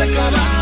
se 0.00 0.04
acabara 0.04 0.59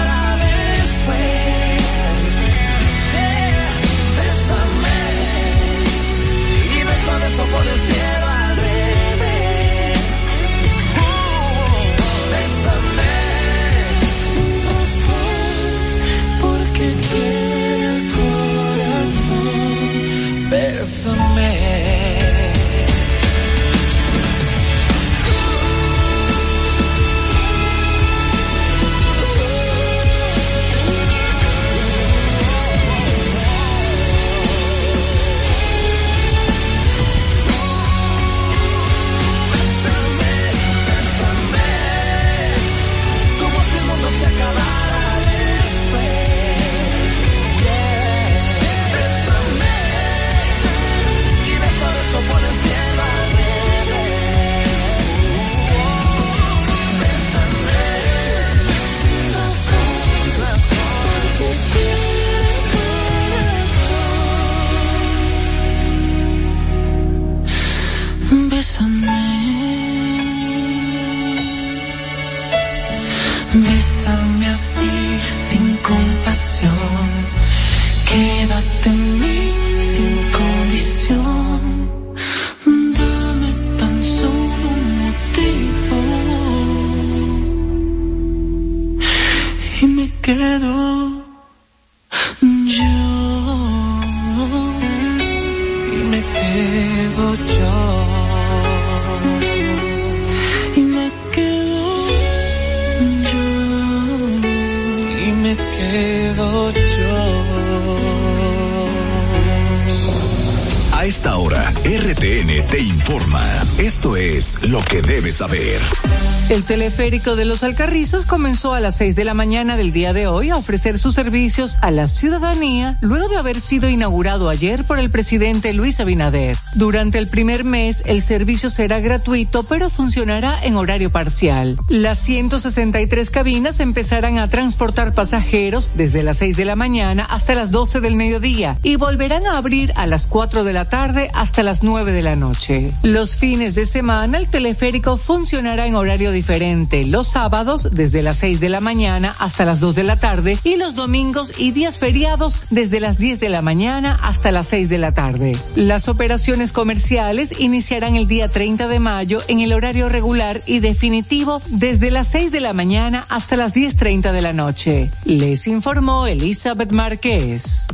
El 116.49 116.65
teleférico 116.65 117.37
de 117.37 117.45
los 117.45 117.63
Alcarrizos 117.63 118.25
comenzó 118.25 118.73
a 118.73 118.81
las 118.81 118.97
6 118.97 119.15
de 119.15 119.27
la 119.27 119.35
mañana 119.35 119.77
del 119.77 119.93
día 119.93 120.15
de 120.15 120.27
hoy 120.29 120.49
a 120.49 120.57
ofrecer 120.57 120.99
sus 120.99 121.15
servicios 121.15 121.77
a 121.83 121.91
la 121.91 122.09
ciudadanía 122.09 122.97
luego 123.03 123.29
de 123.29 123.37
haber 123.37 123.61
sido 123.61 123.87
inaugurado 123.87 124.49
ayer 124.49 124.85
por 124.85 124.99
el 124.99 125.11
presidente 125.11 125.75
Luis 125.75 126.01
Abinader. 126.01 126.57
Durante 126.79 127.19
el 127.19 127.27
primer 127.27 127.65
mes, 127.65 128.05
el 128.07 128.23
servicio 128.23 128.71
será 128.71 129.01
gratuito, 129.01 129.65
pero 129.65 129.91
funcionará 129.91 130.55
en 130.63 130.77
horario 130.77 131.11
parcial. 131.11 131.77
Las 131.89 132.21
163 132.21 133.31
cabinas 133.31 133.81
empezarán 133.81 134.39
a 134.39 134.47
transportar 134.47 135.13
pasajeros 135.13 135.91
desde 135.97 136.23
las 136.23 136.37
6 136.37 136.57
de 136.57 136.65
la 136.65 136.77
mañana 136.77 137.25
hasta 137.25 137.57
las 137.57 137.73
12 137.73 138.01
del 138.01 138.15
mediodía 138.15 138.77
y 138.85 138.95
volverán 138.95 139.45
a 139.49 139.59
abrir 139.59 139.93
a 139.97 140.07
las 140.07 140.29
4 140.29 140.63
de 140.63 140.73
la 140.73 140.89
tarde 140.89 141.31
hasta 141.35 141.65
las 141.65 141.83
9 141.83 142.13
de 142.13 142.23
la 142.23 142.37
noche. 142.37 142.93
Los 143.03 143.35
fines 143.35 143.75
de 143.75 143.85
semana, 143.85 144.39
el 144.39 144.47
teleférico 144.47 145.17
funcionará 145.17 145.89
en 145.89 145.97
horario 145.97 146.31
diferente. 146.31 147.05
Los 147.05 147.27
sábados 147.27 147.89
desde 147.91 148.23
las 148.23 148.37
6 148.37 148.61
de 148.61 148.69
la 148.69 148.81
mañana 148.81 149.35
hasta 149.41 149.65
las 149.65 149.81
2 149.81 149.97
de 149.97 150.05
la 150.05 150.15
tarde 150.15 150.57
y 150.63 150.77
los 150.77 150.95
domingos 150.95 151.55
y 151.59 151.73
días 151.73 151.99
feriados 151.99 152.63
desde 152.71 153.01
las 153.01 153.19
10 153.19 153.41
de 153.41 153.49
la 153.49 153.63
mañana 153.63 154.17
hasta 154.23 154.53
las 154.53 154.69
6 154.69 154.89
de 154.89 154.99
la 154.99 155.11
tarde. 155.11 155.57
Las 155.75 156.07
operaciones 156.07 156.68
comerciales 156.73 157.59
iniciarán 157.59 158.17
el 158.17 158.27
día 158.27 158.49
30 158.49 158.89
de 158.89 159.01
mayo 159.01 159.39
en 159.49 159.61
el 159.61 159.73
horario 159.73 160.09
regular 160.09 160.63
y 160.67 160.81
definitivo 160.81 161.61
desde 161.69 162.11
las 162.11 162.29
6 162.29 162.53
de 162.53 162.61
la 162.61 162.73
mañana 162.73 163.27
hasta 163.29 163.57
las 163.57 163.73
10.30 163.73 164.33
de 164.33 164.43
la 164.43 164.53
noche. 164.53 165.11
Les 165.25 165.67
informó 165.67 166.27
Elizabeth 166.27 166.93
Márquez. 166.93 167.87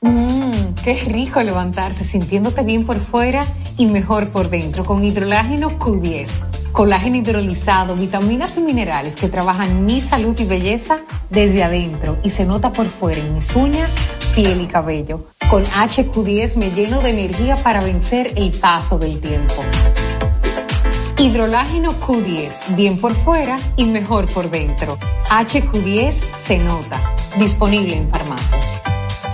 Mmm, 0.00 0.74
qué 0.84 0.94
rico 1.06 1.42
levantarse 1.42 2.04
sintiéndote 2.04 2.62
bien 2.62 2.86
por 2.86 3.00
fuera 3.00 3.44
y 3.76 3.86
mejor 3.86 4.30
por 4.30 4.48
dentro 4.48 4.84
con 4.84 5.04
hidrolágeno 5.04 5.78
Q10. 5.78 6.28
Colágeno 6.72 7.16
hidrolizado, 7.16 7.96
vitaminas 7.96 8.56
y 8.58 8.60
minerales 8.60 9.16
que 9.16 9.28
trabajan 9.28 9.84
mi 9.84 10.00
salud 10.00 10.38
y 10.38 10.44
belleza 10.44 10.98
desde 11.30 11.64
adentro 11.64 12.18
y 12.22 12.30
se 12.30 12.44
nota 12.44 12.72
por 12.72 12.88
fuera 12.88 13.20
en 13.20 13.34
mis 13.34 13.56
uñas, 13.56 13.94
piel 14.38 14.60
y 14.60 14.66
cabello. 14.68 15.24
Con 15.50 15.64
HQ10 15.64 16.58
me 16.58 16.70
lleno 16.70 17.00
de 17.00 17.10
energía 17.10 17.56
para 17.56 17.80
vencer 17.80 18.34
el 18.36 18.52
paso 18.52 18.96
del 18.96 19.20
tiempo. 19.20 19.64
Hidrolágeno 21.18 21.90
Q10, 21.90 22.76
bien 22.76 23.00
por 23.00 23.16
fuera 23.16 23.58
y 23.74 23.86
mejor 23.86 24.32
por 24.32 24.48
dentro. 24.48 24.96
HQ10 25.28 26.14
se 26.44 26.58
nota. 26.60 27.16
Disponible 27.36 27.96
en 27.96 28.08
farmacias. 28.10 28.87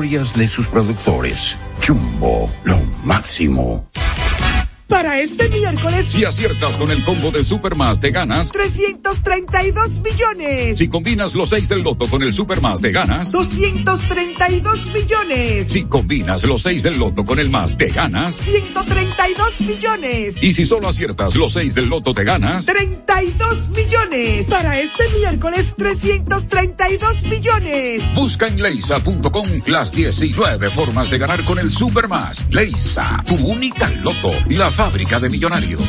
de 0.00 0.46
sus 0.46 0.66
productores. 0.66 1.58
Jumbo, 1.86 2.50
lo 2.64 2.78
máximo. 3.04 3.86
Para 4.90 5.20
este 5.20 5.48
miércoles, 5.48 6.06
Si 6.08 6.24
aciertas 6.24 6.76
con 6.76 6.90
el 6.90 7.04
combo 7.04 7.30
de 7.30 7.44
Supermas, 7.44 8.00
te 8.00 8.10
ganas. 8.10 8.50
332 8.50 10.00
millones. 10.00 10.76
Si 10.78 10.88
combinas 10.88 11.34
los 11.36 11.50
6 11.50 11.68
del 11.68 11.82
loto 11.82 12.08
con 12.08 12.22
el 12.24 12.32
Supermas, 12.32 12.80
te 12.80 12.90
ganas. 12.90 13.30
232 13.30 14.86
millones. 14.92 15.68
Si 15.68 15.84
combinas 15.84 16.42
los 16.42 16.62
6 16.62 16.82
del 16.82 16.98
loto 16.98 17.24
con 17.24 17.38
el 17.38 17.50
más, 17.50 17.76
te 17.76 17.88
ganas. 17.88 18.36
132 18.36 19.60
millones. 19.60 20.42
Y 20.42 20.52
si 20.54 20.66
solo 20.66 20.88
aciertas 20.88 21.36
los 21.36 21.52
6 21.52 21.74
del 21.76 21.86
loto, 21.88 22.12
te 22.12 22.24
ganas. 22.24 22.66
32 22.66 23.68
millones. 23.70 24.46
Para 24.48 24.80
este 24.80 25.08
miércoles, 25.16 25.72
332 25.78 27.22
millones. 27.24 28.02
Busca 28.14 28.48
en 28.48 28.60
leisa.com 28.60 29.48
las 29.66 29.92
19 29.92 30.70
formas 30.70 31.10
de 31.10 31.18
ganar 31.18 31.44
con 31.44 31.60
el 31.60 31.70
Supermas. 31.70 32.44
Leisa, 32.50 33.22
tu 33.24 33.36
única 33.36 33.88
loto, 34.02 34.32
la 34.48 34.68
fábrica 34.82 35.20
de 35.20 35.28
millonarios. 35.28 35.82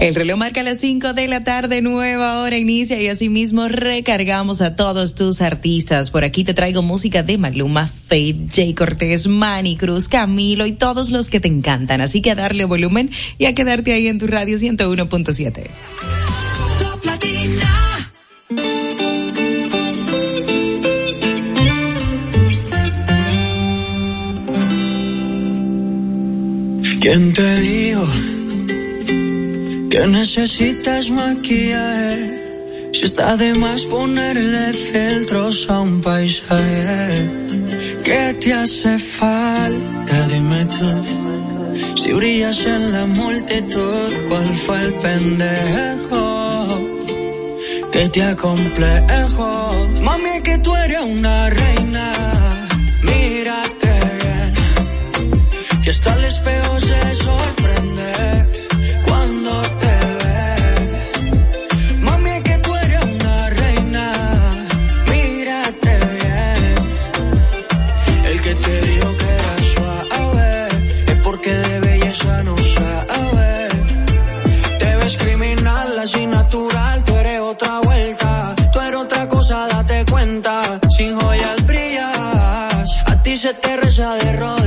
El 0.00 0.16
reloj 0.16 0.36
marca 0.36 0.64
las 0.64 0.80
5 0.80 1.12
de 1.12 1.28
la 1.28 1.44
tarde, 1.44 1.82
nueva 1.82 2.40
hora 2.40 2.56
inicia 2.56 3.00
y 3.00 3.06
asimismo 3.06 3.68
recargamos 3.68 4.60
a 4.60 4.74
todos 4.74 5.14
tus 5.14 5.40
artistas. 5.40 6.10
Por 6.10 6.24
aquí 6.24 6.42
te 6.42 6.52
traigo 6.52 6.82
música 6.82 7.22
de 7.22 7.38
Maluma, 7.38 7.88
Faith, 8.08 8.52
Jay 8.52 8.74
Cortés, 8.74 9.28
Manny 9.28 9.76
Cruz, 9.76 10.08
Camilo 10.08 10.66
y 10.66 10.72
todos 10.72 11.10
los 11.10 11.28
que 11.28 11.38
te 11.38 11.46
encantan. 11.46 12.00
Así 12.00 12.22
que 12.22 12.32
a 12.32 12.34
darle 12.34 12.64
volumen 12.64 13.12
y 13.38 13.44
a 13.44 13.54
quedarte 13.54 13.92
ahí 13.92 14.08
en 14.08 14.18
tu 14.18 14.26
radio 14.26 14.56
101.7. 14.56 15.70
¿Quién 27.10 27.32
te 27.32 27.60
dijo 27.60 28.06
que 29.88 30.06
necesitas 30.08 31.08
maquillaje? 31.08 32.90
Si 32.92 33.06
está 33.06 33.34
de 33.38 33.54
más 33.54 33.86
ponerle 33.86 34.74
filtros 34.74 35.70
a 35.70 35.80
un 35.80 36.02
paisaje. 36.02 37.30
¿Qué 38.04 38.36
te 38.42 38.52
hace 38.52 38.98
falta? 38.98 40.28
Dime 40.28 40.66
tú. 40.76 41.96
Si 41.96 42.12
brillas 42.12 42.66
en 42.66 42.92
la 42.92 43.06
multitud, 43.06 44.08
¿cuál 44.28 44.48
fue 44.64 44.78
el 44.82 44.92
pendejo 45.04 46.18
que 47.90 48.08
te 48.10 48.22
acomplejo? 48.22 49.48
Mami, 50.02 50.42
que 50.44 50.58
tú 50.58 50.76
eres 50.76 51.00
una 51.00 51.48
reina. 51.48 51.77
que 55.88 55.92
hasta 55.92 56.12
el 56.16 56.24
espejo 56.24 56.80
se 56.80 57.14
sorprende 57.14 58.12
cuando 59.06 59.62
te 59.82 59.94
ve. 60.20 60.46
Mami, 61.96 62.42
que 62.42 62.58
tú 62.58 62.76
eres 62.76 63.04
una 63.04 63.48
reina, 63.48 64.04
mírate 65.10 65.94
bien. 66.18 66.74
El 68.26 68.42
que 68.42 68.54
te 68.54 68.82
dijo 68.82 69.16
que 69.16 69.28
era 69.38 69.54
suave 69.72 70.68
es 71.06 71.16
porque 71.22 71.54
de 71.54 71.80
belleza 71.80 72.42
no 72.42 72.56
sabe. 72.58 73.68
Te 74.78 74.96
ves 74.96 75.16
criminal, 75.16 75.98
así 76.00 76.26
natural, 76.26 77.02
tú 77.04 77.16
eres 77.16 77.40
otra 77.40 77.80
vuelta, 77.80 78.54
tú 78.74 78.80
eres 78.80 79.00
otra 79.00 79.26
cosa, 79.26 79.66
date 79.68 80.04
cuenta. 80.10 80.80
Sin 80.94 81.18
joyas 81.18 81.66
brillas, 81.66 82.90
a 83.06 83.22
ti 83.22 83.38
se 83.38 83.54
te 83.54 83.76
reza 83.78 84.14
de 84.16 84.32
rojo 84.34 84.57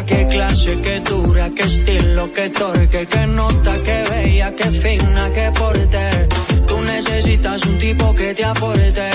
ella, 0.00 0.06
qué 0.06 0.26
clase, 0.28 0.80
qué 0.82 1.00
dura, 1.00 1.50
qué 1.50 1.62
estilo, 1.62 2.32
qué 2.32 2.50
torque, 2.50 3.06
qué 3.06 3.26
nota, 3.26 3.82
qué 3.82 4.04
bella, 4.10 4.54
qué 4.56 4.70
fina, 4.70 5.32
qué 5.32 5.50
porte. 5.58 6.28
Tú 6.66 6.80
necesitas 6.80 7.64
un 7.64 7.78
tipo 7.78 8.14
que 8.14 8.34
te 8.34 8.44
aporte, 8.44 9.10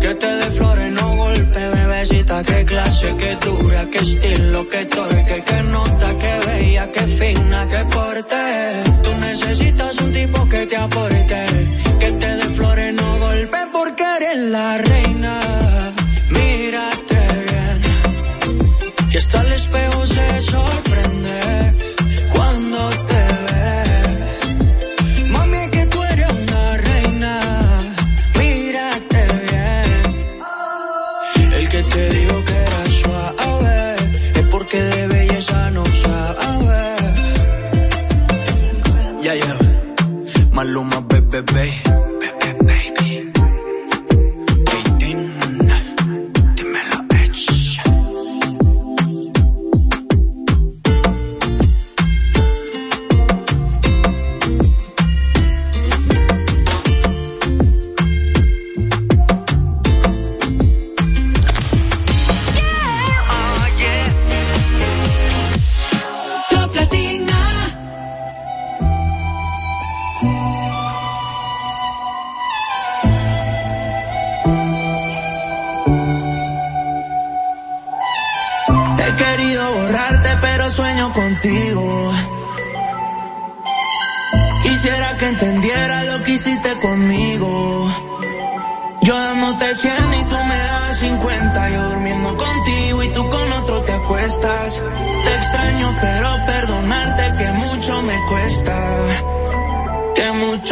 que 0.00 0.14
te 0.14 0.26
dé 0.26 0.50
flores, 0.52 0.92
no 0.92 1.16
golpe, 1.16 1.68
bebecita, 1.68 2.42
qué 2.44 2.64
clase, 2.64 3.14
qué 3.18 3.36
dura, 3.46 3.86
qué 3.90 3.98
estilo, 3.98 4.68
qué 4.68 4.84
torque, 4.86 5.42
qué 5.46 5.62
nota, 5.62 6.18
qué 6.18 6.46
bella, 6.46 6.92
qué 6.92 7.06
fina, 7.06 7.68
qué 7.68 7.84
porte. 7.94 8.36
Tú 9.02 9.10
necesitas 9.20 9.98
un 10.00 10.12
tipo 10.12 10.48
que 10.48 10.66
te 10.66 10.76
aporte 10.76 11.45
espejo 19.66 20.06
se 20.06 20.42
sorprende 20.42 20.85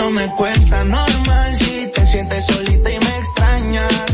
No 0.04 0.10
me 0.10 0.30
cuesta 0.34 0.84
normal 0.84 1.56
si 1.56 1.86
te 1.86 2.04
sientes 2.04 2.44
solita 2.44 2.92
y 2.92 2.98
me 2.98 3.18
extrañas. 3.20 4.13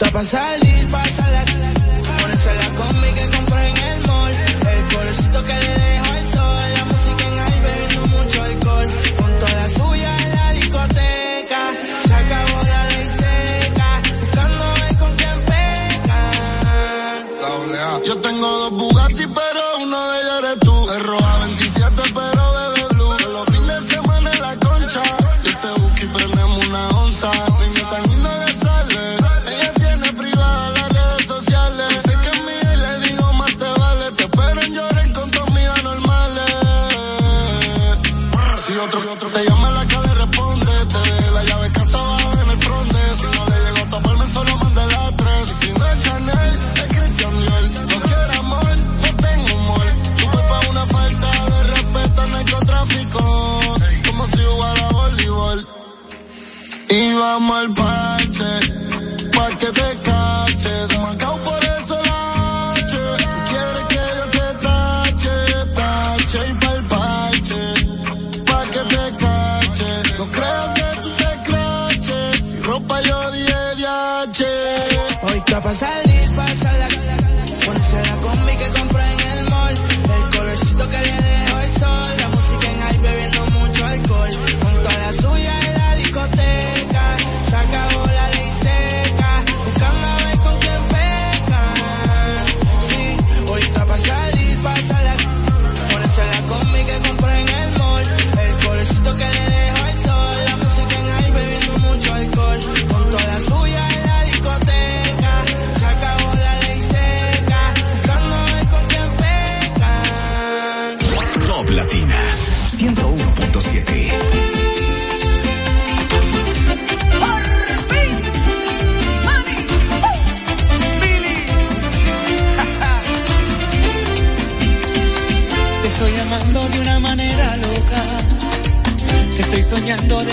Está 0.00 0.12
pa' 0.12 0.22
salir, 0.22 0.86
pa' 0.92 1.04
salir 1.10 1.57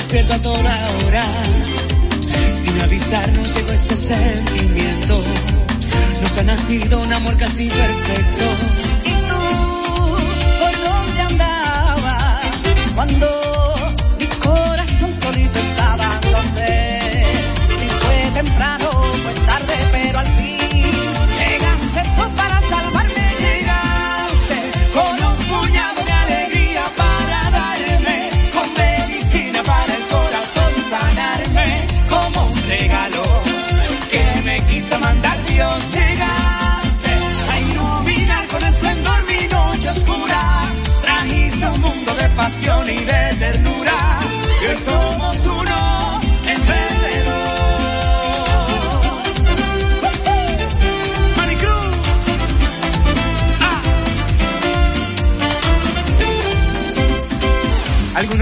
despierto 0.05 0.33
a 0.33 0.41
toda 0.41 0.87
hora. 0.97 1.23
Sin 2.53 2.79
avisarnos 2.79 3.55
llegó 3.55 3.71
ese 3.71 3.97
sentimiento. 3.97 5.23
Nos 6.21 6.37
ha 6.37 6.43
nacido 6.43 7.01
un 7.01 7.11
amor 7.11 7.35
casi 7.37 7.69
perfecto. 7.69 8.54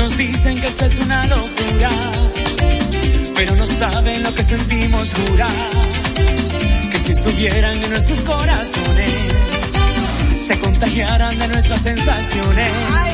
Algunos 0.03 0.17
dicen 0.17 0.59
que 0.59 0.67
eso 0.67 0.83
es 0.83 0.99
una 0.99 1.25
locura, 1.27 1.89
pero 3.35 3.55
no 3.55 3.65
saben 3.65 4.21
lo 4.21 4.35
que 4.35 4.43
sentimos 4.43 5.13
jurar. 5.13 5.49
Que 6.91 6.99
si 6.99 7.13
estuvieran 7.13 7.81
en 7.81 7.89
nuestros 7.89 8.19
corazones, 8.23 9.13
se 10.39 10.59
contagiaran 10.59 11.39
de 11.39 11.47
nuestras 11.47 11.83
sensaciones. 11.83 13.12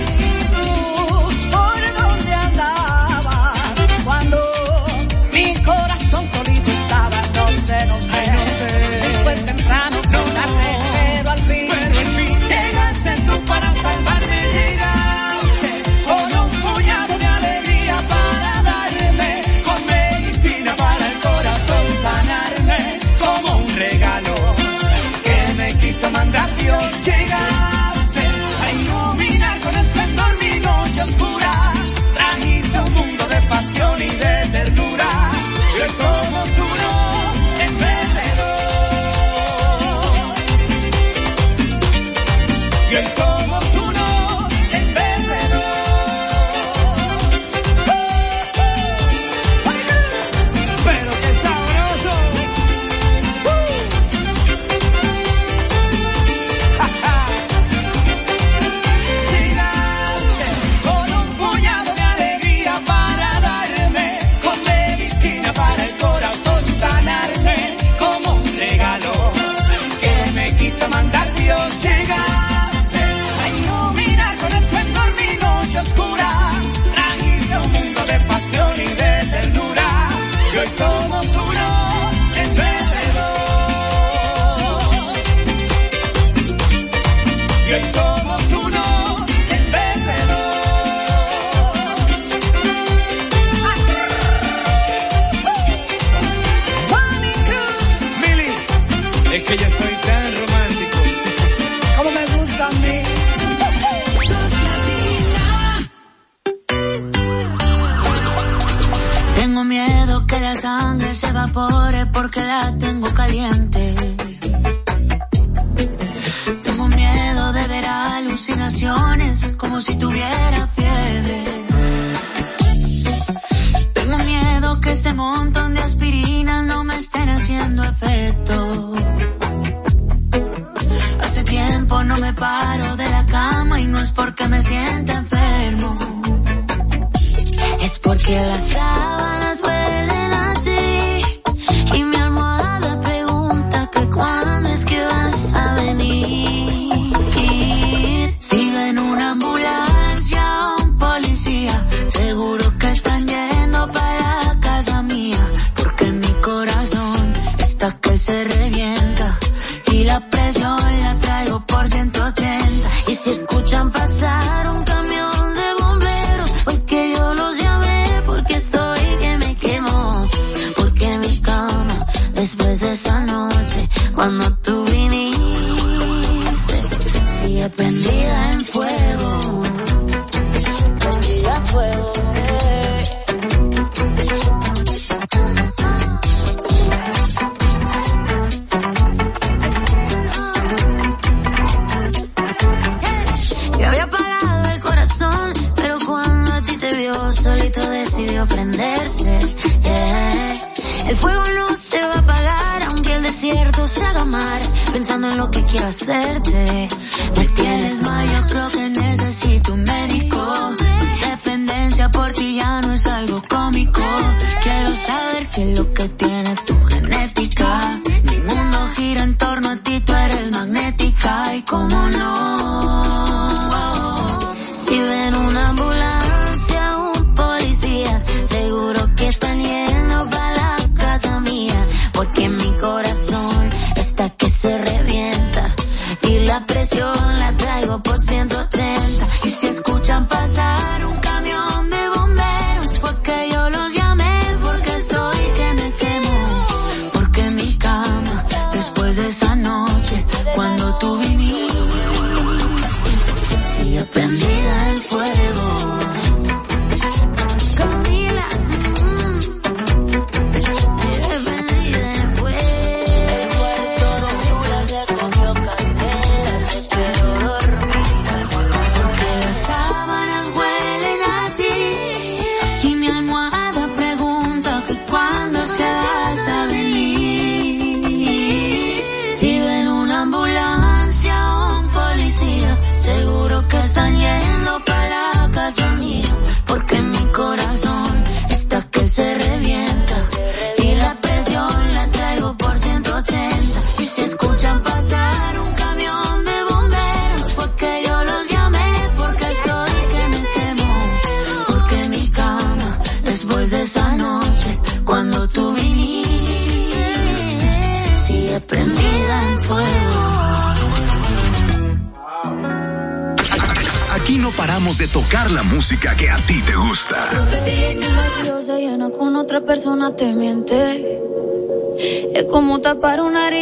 this. 249.19 249.48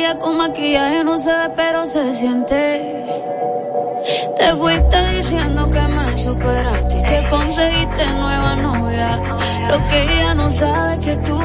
Ella 0.07 0.19
con 0.19 0.37
maquillaje 0.37 1.03
no 1.03 1.17
se 1.17 1.29
ve, 1.29 1.49
pero 1.53 1.85
se 1.85 2.13
siente. 2.13 3.03
Te 4.37 4.55
fuiste 4.55 5.07
diciendo 5.15 5.69
que 5.69 5.81
me 5.81 6.15
superaste 6.15 6.97
y 6.97 7.03
te 7.03 7.27
conseguiste 7.27 8.05
nueva 8.13 8.55
novia. 8.55 9.19
Lo 9.69 9.87
que 9.87 10.03
ella 10.03 10.33
no 10.33 10.49
sabe 10.49 10.93
es 10.93 10.99
que 11.01 11.15
tú 11.17 11.36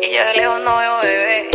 Y 0.00 0.14
yo 0.14 0.24
de 0.24 0.34
lejos 0.36 0.60
no 0.62 0.76
veo 0.76 0.98
bebé. 1.02 1.51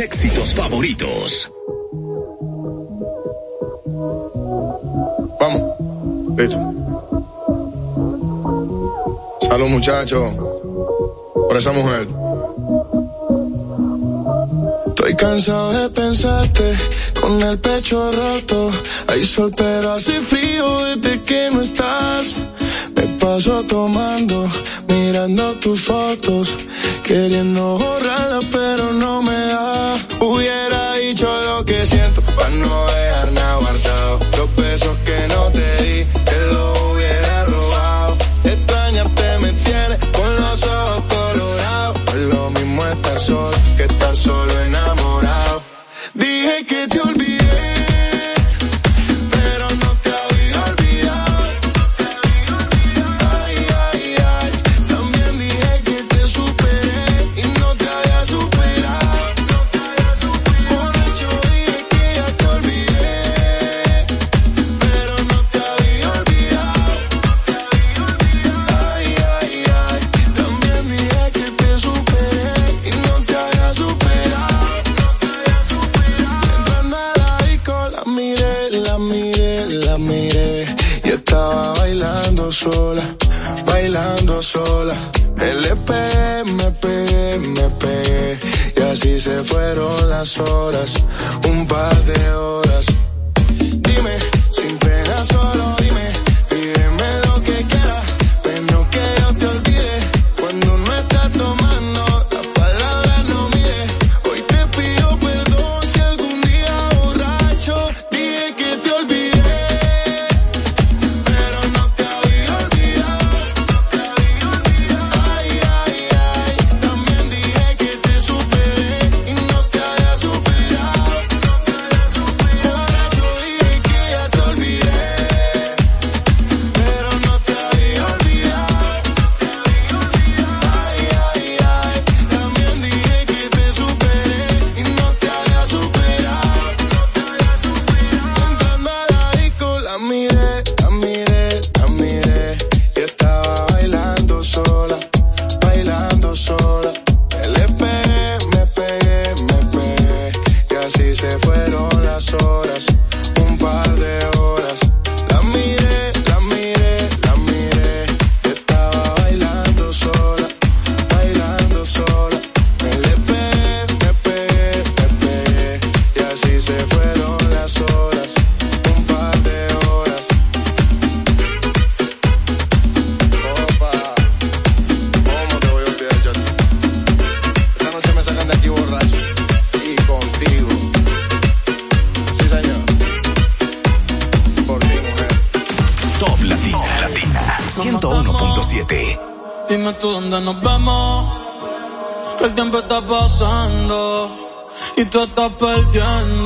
Éxitos 0.00 0.54
favoritos. 0.54 1.50
Vamos. 5.40 5.62
Listo. 6.36 6.58
Salud, 9.40 9.68
muchachos. 9.68 10.32
Por 11.34 11.56
esa 11.56 11.72
mujer. 11.72 12.08
Estoy 14.88 15.14
cansado 15.16 15.72
de 15.72 15.90
pensarte 15.90 16.74
con 17.20 17.40
el 17.42 17.58
pecho 17.58 18.10
roto. 18.10 18.70
Hay 19.08 19.24
sol 19.24 19.52
pero 19.56 19.92
hace 19.92 20.20
frío 20.20 20.66
desde 20.86 21.22
que 21.22 21.50
no 21.52 21.60
estás. 21.60 22.34
Me 22.96 23.02
paso 23.20 23.62
tomando, 23.64 24.48
mirando 24.88 25.52
tus 25.54 25.82
fotos, 25.82 26.56
queriendo 27.04 27.78
borrarlas 27.78 28.33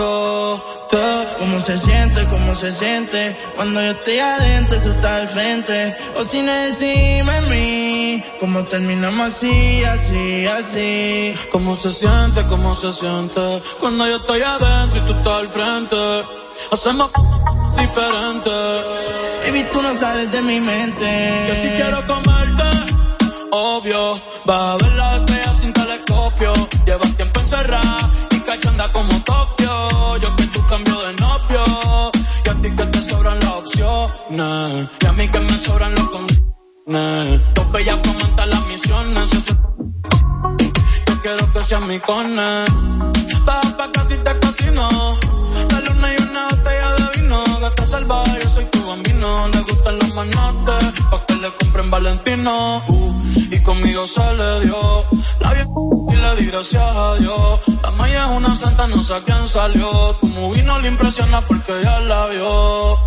perdiéndote. 0.08 1.38
¿Cómo 1.38 1.60
se 1.60 1.78
siente? 1.78 2.26
¿Cómo 2.26 2.54
se 2.54 2.72
siente? 2.72 3.36
Cuando 3.56 3.80
yo 3.80 3.90
estoy 3.90 4.18
adentro, 4.18 4.80
tú 4.80 4.90
estás 4.90 5.22
al 5.22 5.28
frente. 5.28 5.96
O 6.16 6.24
si 6.24 6.42
no 6.42 6.52
mí. 7.50 8.22
¿Cómo 8.40 8.64
terminamos 8.64 9.28
así, 9.28 9.84
así, 9.84 10.46
así? 10.46 11.34
¿Cómo 11.52 11.76
se 11.76 11.92
siente? 11.92 12.44
¿Cómo 12.48 12.74
se 12.74 12.92
siente? 12.92 13.62
Cuando 13.80 14.06
yo 14.08 14.16
estoy 14.16 14.42
adentro 14.42 14.98
y 14.98 15.06
tú 15.06 15.12
estás 15.18 15.34
al 15.34 15.48
frente. 15.48 16.24
Hacemos 16.72 17.10
diferente. 17.78 18.50
Baby, 19.44 19.66
tú 19.70 19.82
no 19.82 19.94
sales 19.94 20.30
de 20.30 20.42
mi 20.42 20.60
mente. 20.60 21.46
Yo 21.48 21.54
sí 21.54 21.68
quiero 21.76 22.06
comerte. 22.06 22.64
Obvio, 23.50 24.20
vas 24.44 24.60
a 24.60 24.76
ver 24.76 24.92
la 24.94 25.16
estrella 25.16 25.54
sin 25.54 25.72
telescopio. 25.72 26.52
Llevas 26.84 27.16
tiempo 27.16 27.40
encerrada 27.40 28.10
y 28.30 28.40
cachanda 28.40 28.92
como 28.92 29.12
Tokio. 29.24 29.57
Opciones. 34.28 34.88
Y 35.00 35.06
a 35.06 35.12
mí 35.12 35.28
que 35.28 35.40
me 35.40 35.58
sobran 35.58 35.94
los 35.94 36.10
con. 36.10 36.26
Dos 37.54 37.72
bellas 37.72 37.96
comentan 37.96 38.50
las 38.50 38.66
misiones. 38.66 39.30
Yo 41.06 41.20
quiero 41.22 41.52
que 41.52 41.64
seas 41.64 41.82
mi 41.82 41.98
cone. 41.98 42.64
Baja 43.44 43.76
pa' 43.76 43.92
casi 43.92 44.16
te 44.16 44.38
cocino. 44.38 44.88
La 45.70 45.80
luna 45.80 46.14
y 46.14 46.17
gustan 49.96 49.98
los 49.98 51.10
pa' 51.10 51.26
que 51.26 51.34
le 51.36 51.50
compren 51.58 51.90
Valentino. 51.90 52.82
Uh, 52.88 53.22
y 53.50 53.60
conmigo 53.62 54.06
se 54.06 54.20
le 54.34 54.60
dio. 54.60 55.04
La 55.40 55.52
vi 55.54 55.60
y 56.12 56.16
le 56.16 56.36
di 56.36 56.46
gracias 56.46 56.82
a 56.82 57.14
Dios. 57.16 57.60
La 57.82 57.90
maya 57.92 58.24
es 58.24 58.36
una 58.36 58.54
santa, 58.54 58.86
no 58.86 59.02
sé 59.02 59.14
a 59.14 59.20
quién 59.20 59.48
salió. 59.48 60.16
Tu 60.20 60.26
movie 60.26 60.62
no 60.64 60.78
le 60.80 60.88
impresiona 60.88 61.40
porque 61.42 61.72
ya 61.82 62.00
la 62.00 62.26
vio. 62.26 62.98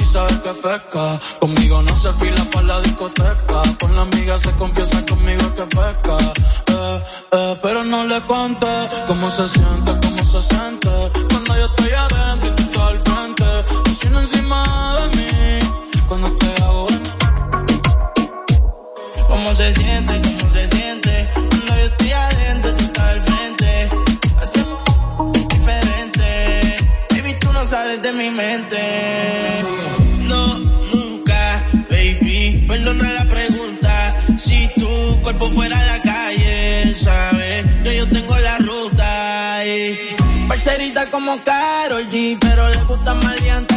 Y 0.00 0.04
sabes 0.04 0.38
que 0.40 0.50
pesca. 0.50 1.20
Conmigo 1.40 1.82
no 1.82 1.96
se 1.96 2.12
fila 2.14 2.44
para 2.52 2.66
la 2.66 2.80
discoteca. 2.80 3.62
Con 3.80 3.96
la 3.96 4.02
amiga 4.02 4.38
se 4.38 4.50
confiesa 4.52 5.04
conmigo 5.06 5.54
que 5.54 5.62
pesca. 5.62 6.16
Eh, 6.66 7.02
eh, 7.32 7.58
pero 7.62 7.84
no 7.84 8.04
le 8.04 8.20
cuente 8.22 8.66
cómo 9.06 9.30
se 9.30 9.48
siente, 9.48 9.92
cómo 10.02 10.24
se 10.24 10.42
siente. 10.42 10.90
Cuando 11.30 11.56
yo 11.56 11.66
estoy 11.66 11.90
adentro 11.92 12.48
y 12.48 12.52
tú 12.56 12.62
estás 12.62 12.82
al 12.82 13.02
frente. 13.02 13.22
Encima 14.22 15.00
de 15.00 15.06
mí. 15.06 15.11
¿Cómo 19.52 19.64
se 19.64 19.72
siente? 19.74 20.20
¿Cómo 20.38 20.50
se 20.50 20.66
siente? 20.66 21.28
Cuando 21.34 21.76
yo 21.76 21.84
estoy 21.84 22.10
adentro, 22.12 22.74
tú 22.74 22.84
estás 22.84 23.04
al 23.04 23.20
frente. 23.20 23.88
Hacemos 24.40 25.32
diferente. 25.50 26.76
Baby, 27.10 27.36
tú 27.38 27.52
no 27.52 27.62
sales 27.62 28.00
de 28.00 28.12
mi 28.14 28.30
mente. 28.30 28.78
No, 30.20 30.58
nunca, 30.58 31.66
baby. 31.90 32.64
Perdona 32.66 33.12
la 33.12 33.24
pregunta. 33.26 34.16
Si 34.38 34.70
tú 34.74 35.20
cuerpo 35.22 35.50
fuera 35.50 35.78
a 35.78 35.84
la 35.84 36.02
calle, 36.02 36.94
¿sabes? 36.94 37.64
Que 37.82 37.94
yo 37.94 38.08
tengo 38.08 38.38
la 38.38 38.56
ruta 38.56 39.66
y 39.66 39.98
parcerita 40.48 41.10
como 41.10 41.36
Carol 41.44 42.08
G, 42.08 42.38
pero 42.40 42.70
le 42.70 42.82
gusta 42.84 43.12
maleante 43.12 43.71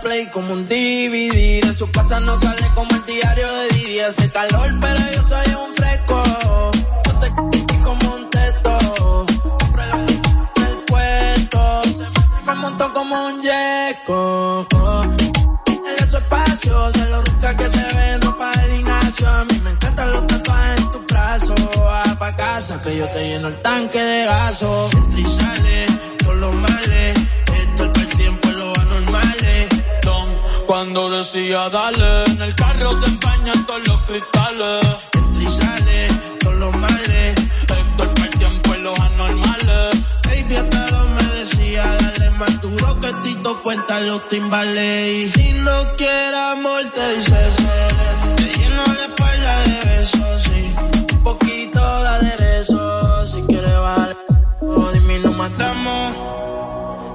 play 0.00 0.26
como 0.26 0.52
un 0.52 0.64
DVD. 0.66 1.62
De 1.66 1.72
su 1.72 1.90
casa 1.90 2.20
no 2.20 2.36
sale 2.36 2.70
como 2.74 2.90
el 2.94 3.04
diario 3.04 3.52
de 3.52 3.68
Didi. 3.70 4.00
Hace 4.00 4.30
calor, 4.30 4.70
pero 4.80 5.12
yo 5.14 5.22
soy 5.22 5.54
un 5.54 5.74
fresco. 5.76 6.22
Yo 7.04 7.18
te 7.18 7.78
como 7.82 8.14
un 8.14 8.30
teto. 8.30 9.26
Compré 9.58 9.86
la 9.86 9.96
del 9.98 10.78
puerto. 10.86 11.82
Se 11.84 12.46
me, 12.46 12.54
montó 12.54 12.92
como 12.92 13.26
un 13.26 13.42
yeco. 13.42 14.68
En 15.68 16.04
esos 16.04 16.22
espacios, 16.22 16.92
se 16.94 17.06
lo 17.06 17.22
rica 17.22 17.56
que 17.56 17.68
se 17.68 17.94
ven 17.94 18.20
ropa 18.22 18.52
del 18.58 18.80
Ignacio. 18.80 19.28
A 19.28 19.44
mí 19.44 19.60
me 19.62 19.70
encantan 19.70 20.12
los 20.12 20.26
tatuajes 20.26 20.78
en 20.78 20.90
tu 20.90 20.98
brazo. 21.06 21.54
Va 21.78 22.16
pa' 22.18 22.36
casa 22.36 22.80
que 22.82 22.96
yo 22.96 23.06
te 23.08 23.28
lleno 23.28 23.48
el 23.48 23.60
tanque 23.62 24.00
de 24.00 24.24
gaso. 24.26 24.90
Entra 24.92 25.20
y 25.20 25.26
sale, 25.26 25.86
con 26.24 26.40
los 26.40 26.54
males. 26.54 27.41
Cuando 30.72 31.10
decía 31.10 31.68
dale, 31.68 32.24
en 32.32 32.40
el 32.40 32.54
carro 32.54 32.98
se 32.98 33.04
empañan 33.04 33.66
todos 33.66 33.86
los 33.86 34.00
cristales. 34.04 34.80
Entra 35.12 35.42
y 35.42 35.46
sale, 35.46 36.08
con 36.42 36.60
los 36.60 36.74
males. 36.78 37.34
El 37.68 38.30
tiempo 38.38 38.74
en 38.74 38.82
los 38.84 38.98
anormales. 38.98 40.02
Baby, 40.26 40.56
hasta 40.56 41.04
me 41.04 41.24
decía, 41.40 41.84
dale 41.84 42.30
más 42.30 42.58
duro 42.62 43.00
que 43.02 43.12
Tito 43.22 43.62
cuenta 43.62 44.00
los 44.00 44.26
timbales. 44.28 45.08
Y 45.12 45.28
si 45.28 45.52
no 45.52 45.94
quiere 45.98 46.38
amor, 46.52 46.82
te 46.94 47.16
dice. 47.16 47.36
Te 48.36 48.44
lleno 48.56 48.82
la 48.86 49.04
espalda 49.10 49.60
de 49.64 49.90
besos, 49.90 50.42
sí. 50.42 50.74
Un 51.12 51.22
poquito 51.22 52.02
de 52.02 52.08
aderezo, 52.08 53.26
si 53.26 53.42
quieres 53.42 53.78
vale. 53.78 54.16
O 54.62 54.90
dime, 54.90 55.18
no 55.18 55.32
matamos. 55.32 56.16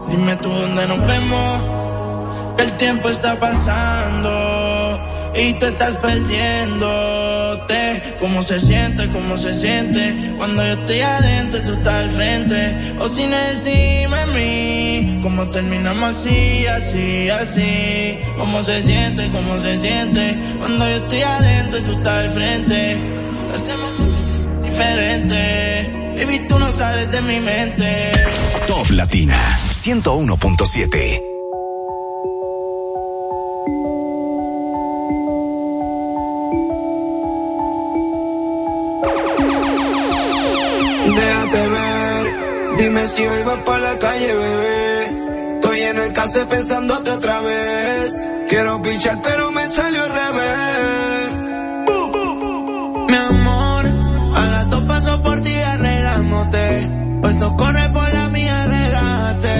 Dime 0.09 0.35
tú 0.35 0.49
dónde 0.49 0.87
nos 0.87 1.07
vemos. 1.07 1.87
El 2.57 2.73
tiempo 2.77 3.09
está 3.09 3.39
pasando 3.39 5.03
y 5.35 5.53
tú 5.53 5.65
estás 5.67 5.97
perdiéndote. 5.97 7.77
¿Cómo 8.19 8.41
se 8.41 8.59
siente? 8.59 9.09
¿Cómo 9.11 9.37
se 9.37 9.53
siente? 9.53 10.33
Cuando 10.37 10.65
yo 10.65 10.73
estoy 10.73 10.99
adentro, 11.01 11.61
tú 11.63 11.73
estás 11.73 11.93
al 11.93 12.11
frente. 12.11 12.95
O 12.99 13.07
sin 13.07 13.31
encima 13.31 14.17
de 14.17 14.25
mí. 14.33 15.19
¿Cómo 15.21 15.47
terminamos 15.49 16.17
así, 16.17 16.65
así, 16.67 17.29
así? 17.29 18.17
¿Cómo 18.37 18.63
se 18.63 18.81
siente? 18.81 19.29
¿Cómo 19.31 19.59
se 19.59 19.77
siente? 19.77 20.37
Cuando 20.57 20.89
yo 20.89 20.95
estoy 20.95 21.21
adentro, 21.21 21.83
tú 21.83 21.91
estás 21.97 22.13
al 22.13 22.33
frente. 22.33 23.01
Hacemos 23.53 23.91
diferente. 24.63 25.93
Baby, 26.17 26.47
tú 26.47 26.57
no 26.57 26.71
sales 26.71 27.11
de 27.11 27.21
mi 27.21 27.39
mente. 27.39 28.11
Top 28.65 28.89
Latina 28.89 29.37
101.7. 29.69 31.36
Déjate 41.17 41.67
ver, 41.67 42.77
dime 42.77 43.07
si 43.07 43.25
hoy 43.25 43.43
vas 43.43 43.59
para 43.65 43.79
la 43.79 43.99
calle, 43.99 44.33
bebé. 44.33 45.55
Estoy 45.55 45.79
en 45.81 45.97
el 45.97 46.13
case 46.13 46.45
pensándote 46.45 47.09
otra 47.11 47.39
vez. 47.41 48.29
Quiero 48.47 48.81
pichar, 48.81 49.17
pero 49.23 49.51
me 49.51 49.67
salió 49.67 50.03
al 50.03 50.09
revés. 50.09 51.29
Mi 53.09 53.17
amor, 53.31 53.85
a 54.35 54.45
las 54.53 54.69
dos 54.69 54.83
paso 54.83 55.23
por 55.23 55.41
ti 55.41 55.55
arreglándote. 55.55 56.91
Puesto 57.21 57.57
corre 57.57 57.89
por 57.89 58.13
la 58.13 58.29
mía, 58.29 58.65
relájate. 58.67 59.55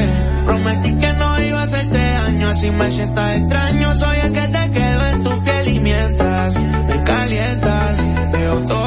Prometí 0.45 0.93
que 0.93 1.13
no 1.13 1.41
iba 1.41 1.59
a 1.59 1.63
hacerte 1.63 1.97
daño, 1.97 2.49
así 2.49 2.71
me 2.71 2.91
sientas 2.91 3.35
extraño. 3.37 3.95
Soy 3.95 4.17
el 4.25 4.31
que 4.31 4.47
te 4.47 4.71
quedo 4.71 5.07
en 5.07 5.23
tu 5.23 5.43
piel 5.43 5.67
y 5.69 5.79
mientras 5.79 6.55
me 6.55 7.03
calientas, 7.03 8.01
veo 8.31 8.59
todo 8.61 8.86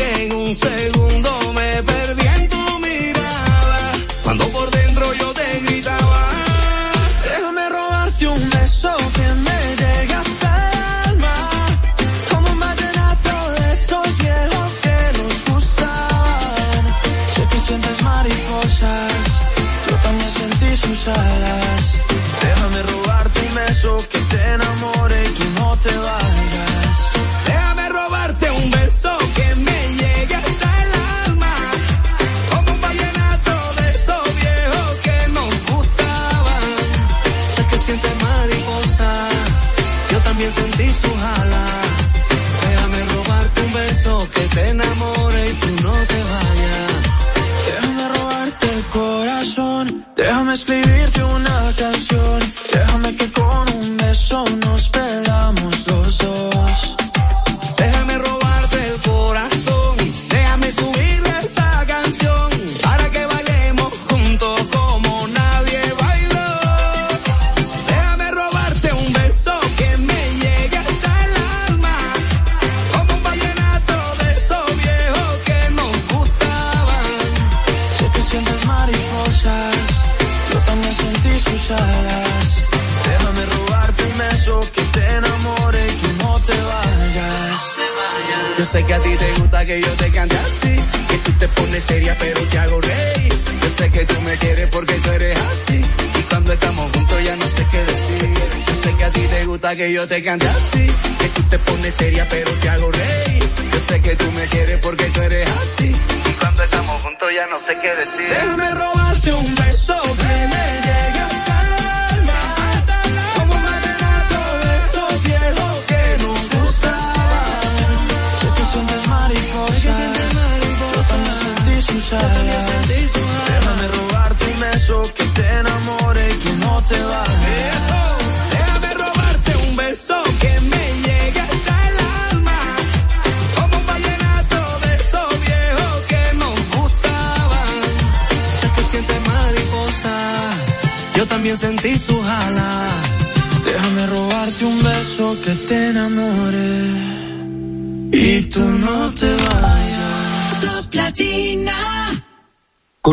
en 0.00 0.32
un 0.34 0.56
segundo 0.56 1.52
me 1.52 1.82
perdí 1.82 2.19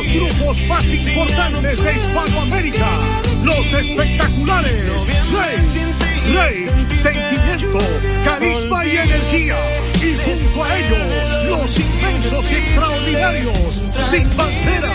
los 0.00 0.12
grupos 0.12 0.62
más 0.64 0.92
importantes 0.92 1.82
de 1.82 1.94
Hispanoamérica. 1.94 2.86
Los 3.42 3.72
espectaculares. 3.72 5.08
Rey, 5.32 6.34
Rey, 6.34 6.86
sentimiento, 6.88 7.78
carisma 8.24 8.86
y 8.86 8.96
energía. 8.96 9.56
Y 10.02 10.16
junto 10.16 10.64
a 10.64 10.78
ellos, 10.78 11.46
los 11.48 11.78
inmensos 11.78 12.52
y 12.52 12.56
extraordinarios. 12.56 13.82
Sin 14.10 14.36
bandera. 14.36 14.92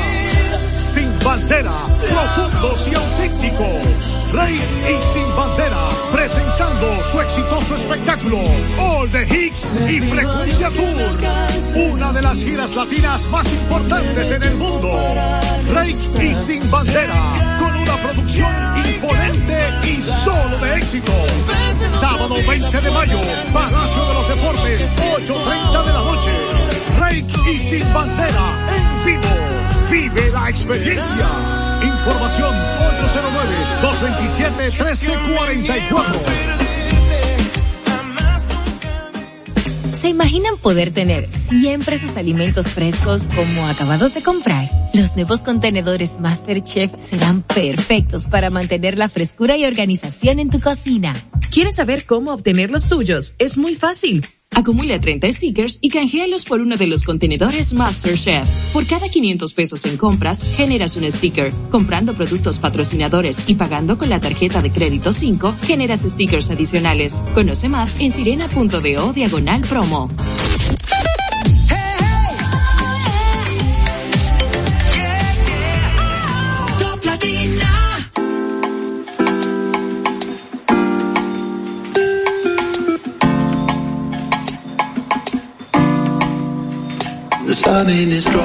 Sin 0.78 1.20
bandera, 1.24 1.74
profundos 2.10 2.90
y 2.92 2.96
auténticos. 2.96 4.32
Rey 4.34 4.56
y 4.56 5.02
Sin 5.02 5.36
Bandera, 5.36 5.88
presentando 6.26 7.04
su 7.04 7.22
exitoso 7.22 7.76
espectáculo 7.76 8.40
All 8.80 9.08
the 9.12 9.28
Hits 9.30 9.70
y 9.88 10.02
Frecuencia 10.02 10.72
Tour. 10.72 11.92
Una 11.92 12.12
de 12.14 12.22
las 12.24 12.40
giras 12.40 12.76
latinas 12.76 13.28
más 13.28 13.54
importantes 13.54 14.32
en 14.32 14.42
el 14.42 14.56
mundo. 14.56 14.90
Rey 15.72 15.96
y 16.20 16.34
Sin 16.34 16.72
Bandera, 16.72 17.60
con 17.60 17.76
una 17.76 17.96
producción 17.98 18.50
imponente 18.88 19.70
y 19.88 20.02
solo 20.02 20.58
de 20.58 20.78
éxito. 20.78 21.12
Sábado 22.00 22.38
20 22.48 22.82
de 22.82 22.90
mayo, 22.90 23.20
Palacio 23.54 24.06
de 24.06 24.14
los 24.16 24.28
Deportes, 24.28 25.00
8.30 25.20 25.86
de 25.86 25.94
la 25.94 26.02
noche. 26.02 26.32
Rey 27.02 27.28
y 27.54 27.60
Sin 27.60 27.94
Bandera, 27.94 28.66
en 28.76 29.06
vivo. 29.06 29.92
Vive 29.92 30.32
la 30.32 30.50
experiencia. 30.50 31.65
Información 31.84 32.54
809-227-1344. 33.82 36.66
¿Se 40.00 40.10
imaginan 40.10 40.58
poder 40.58 40.92
tener 40.92 41.30
siempre 41.32 41.98
sus 41.98 42.18
alimentos 42.18 42.68
frescos 42.68 43.28
como 43.36 43.68
acabados 43.68 44.14
de 44.14 44.22
comprar? 44.22 44.70
Los 44.94 45.16
nuevos 45.16 45.40
contenedores 45.40 46.20
MasterChef 46.20 46.92
serán 47.00 47.42
perfectos 47.42 48.28
para 48.28 48.50
mantener 48.50 48.98
la 48.98 49.10
frescura 49.10 49.58
y 49.58 49.66
organización 49.66 50.40
en 50.40 50.50
tu 50.50 50.60
cocina. 50.60 51.16
¿Quieres 51.52 51.76
saber 51.76 52.06
cómo 52.06 52.34
obtener 52.34 52.70
los 52.70 52.88
tuyos? 52.88 53.34
Es 53.40 53.58
muy 53.58 53.76
fácil. 53.76 54.26
Acumula 54.56 55.00
30 55.00 55.34
stickers 55.34 55.80
y 55.82 55.90
canjealos 55.90 56.46
por 56.46 56.62
uno 56.62 56.78
de 56.78 56.88
los 56.88 57.04
contenedores 57.04 57.74
MasterChef. 57.74 58.48
Por 58.72 58.88
cada 58.88 59.10
500 59.10 59.54
pesos 59.54 59.86
en 59.86 59.98
compras, 59.98 60.42
generas 60.56 60.96
un 60.96 61.12
sticker. 61.12 61.52
Comprando 61.70 62.14
productos 62.14 62.58
patrocinadores 62.60 63.44
y 63.48 63.56
pagando 63.56 63.98
con 63.98 64.10
la 64.10 64.22
tarjeta 64.22 64.62
de 64.62 64.72
crédito 64.72 65.12
5, 65.12 65.58
generas 65.64 66.02
stickers 66.04 66.50
adicionales. 66.52 67.22
Conoce 67.34 67.68
más 67.68 68.00
en 68.00 68.12
sirena.do 68.12 69.14
diagonal 69.14 69.62
promo. 69.62 70.10
In 87.88 88.10
his 88.10 88.26
drawers. 88.26 88.45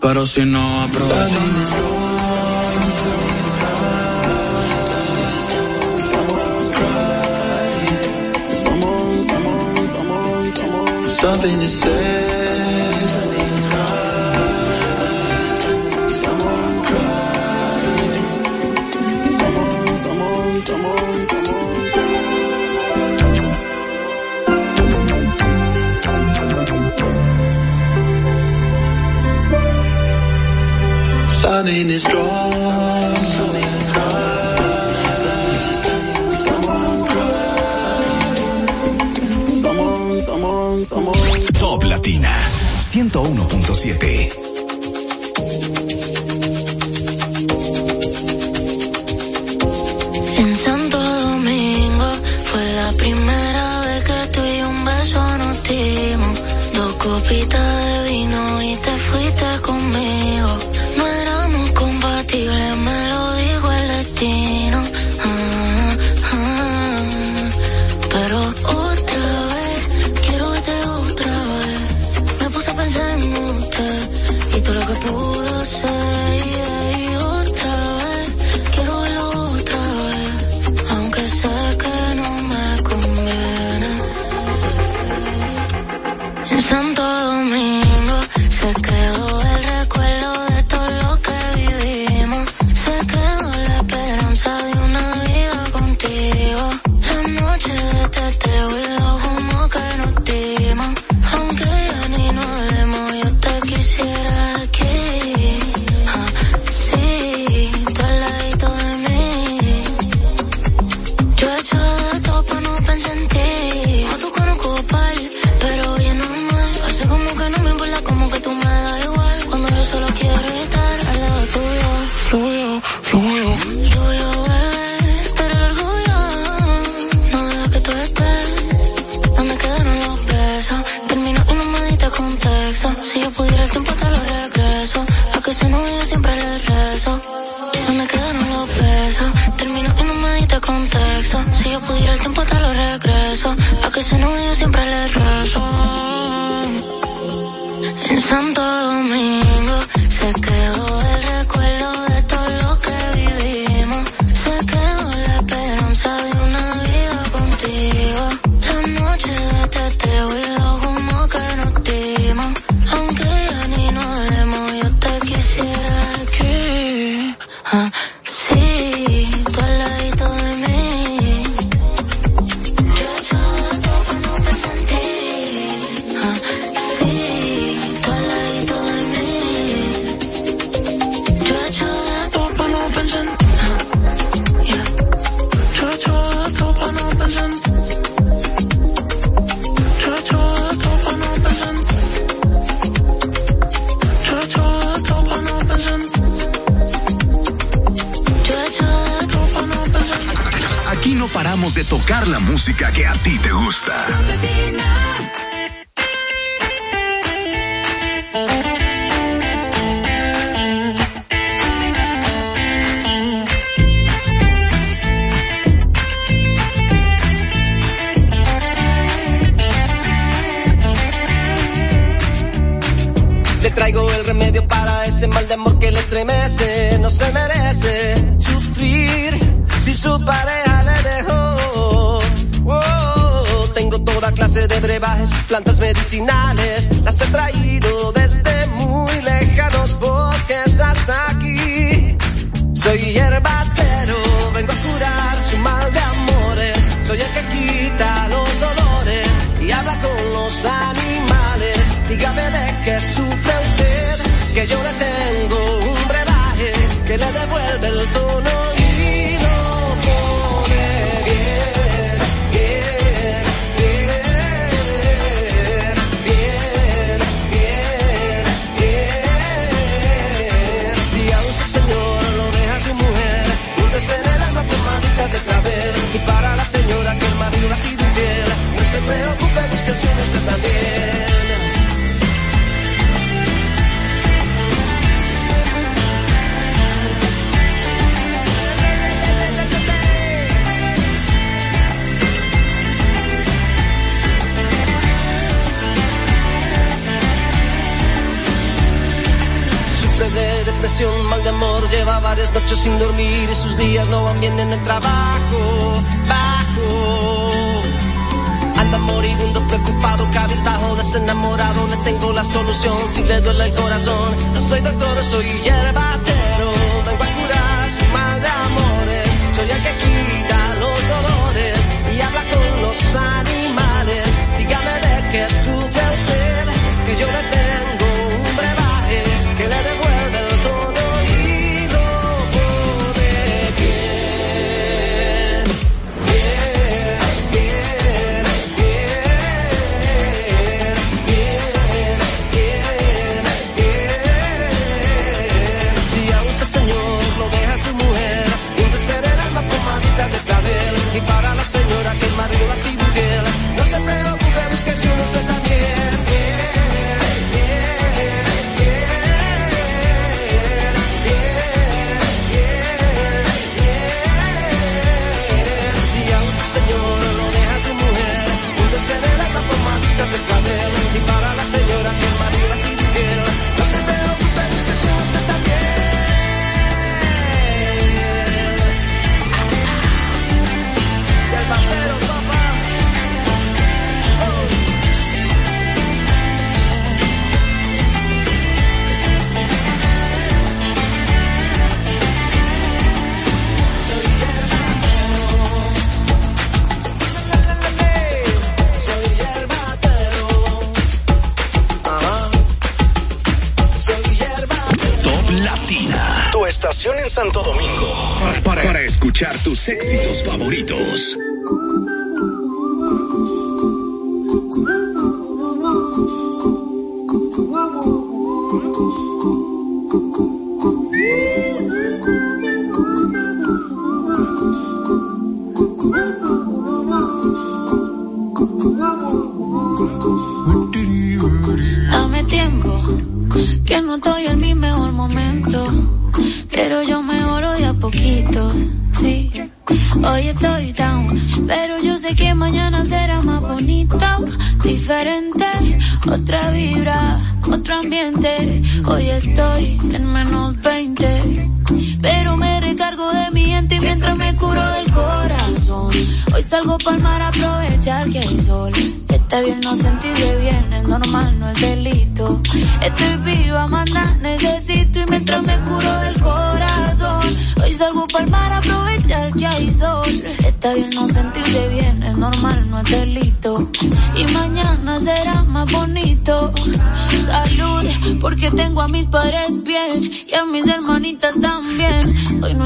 Pero 0.00 0.26
si 0.26 0.44
no 0.44 0.82
aprovecho. 0.82 2.13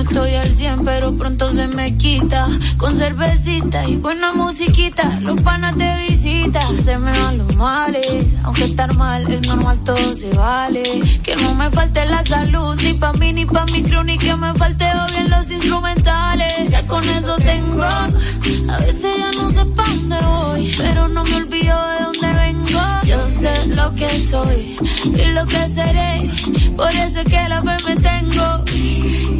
estoy 0.08 0.34
al 0.34 0.56
100, 0.56 0.84
pero 0.84 1.14
pronto 1.14 1.50
se 1.50 1.68
me 1.68 1.96
quita. 1.96 2.48
Con 2.76 2.96
cervecita 2.96 3.86
y 3.86 3.96
buena 3.96 4.32
musiquita, 4.32 5.20
los 5.20 5.40
panas 5.42 5.76
te 5.76 5.96
visitan. 6.08 6.76
Se 6.84 6.98
me 6.98 7.10
van 7.10 7.38
los 7.38 7.54
males, 7.56 8.24
aunque 8.42 8.64
estar 8.64 8.94
mal 8.96 9.30
es 9.30 9.46
normal, 9.46 9.78
todo 9.84 10.14
se 10.16 10.30
vale. 10.30 10.82
Que 11.22 11.36
no 11.36 11.54
me 11.54 11.70
falte 11.70 12.06
la 12.06 12.24
salud, 12.24 12.74
ni 12.82 12.94
pa' 12.94 13.12
mí 13.14 13.32
ni 13.32 13.44
pa' 13.44 13.66
mi 13.66 13.82
crew, 13.82 14.02
ni 14.02 14.18
que 14.18 14.34
me 14.36 14.54
falte 14.54 14.84
hoy 14.84 15.12
en 15.18 15.30
los 15.30 15.50
instrumentales. 15.50 16.70
Ya 16.70 16.86
con 16.86 17.06
eso 17.08 17.36
tengo, 17.36 17.82
a 17.82 18.78
veces 18.80 19.12
ya 19.18 19.30
no 19.32 19.50
sé 19.50 19.64
pa' 19.76 19.84
dónde 19.88 20.16
voy, 20.20 20.74
pero 20.78 21.08
no 21.08 21.22
me 21.24 21.36
olvido 21.36 21.76
de 21.90 22.04
dónde 22.04 22.40
vengo. 22.40 22.80
Yo 23.04 23.28
sé 23.28 23.54
lo 23.74 23.94
que 23.94 24.08
soy 24.18 24.76
y 25.04 25.26
lo 25.32 25.44
que 25.46 25.68
seré, 25.70 26.30
por 26.76 26.90
eso 26.90 27.20
es 27.20 27.28
que 27.28 27.48
la 27.48 27.62
fe 27.62 27.76
me 27.86 27.96
tengo. 27.96 28.64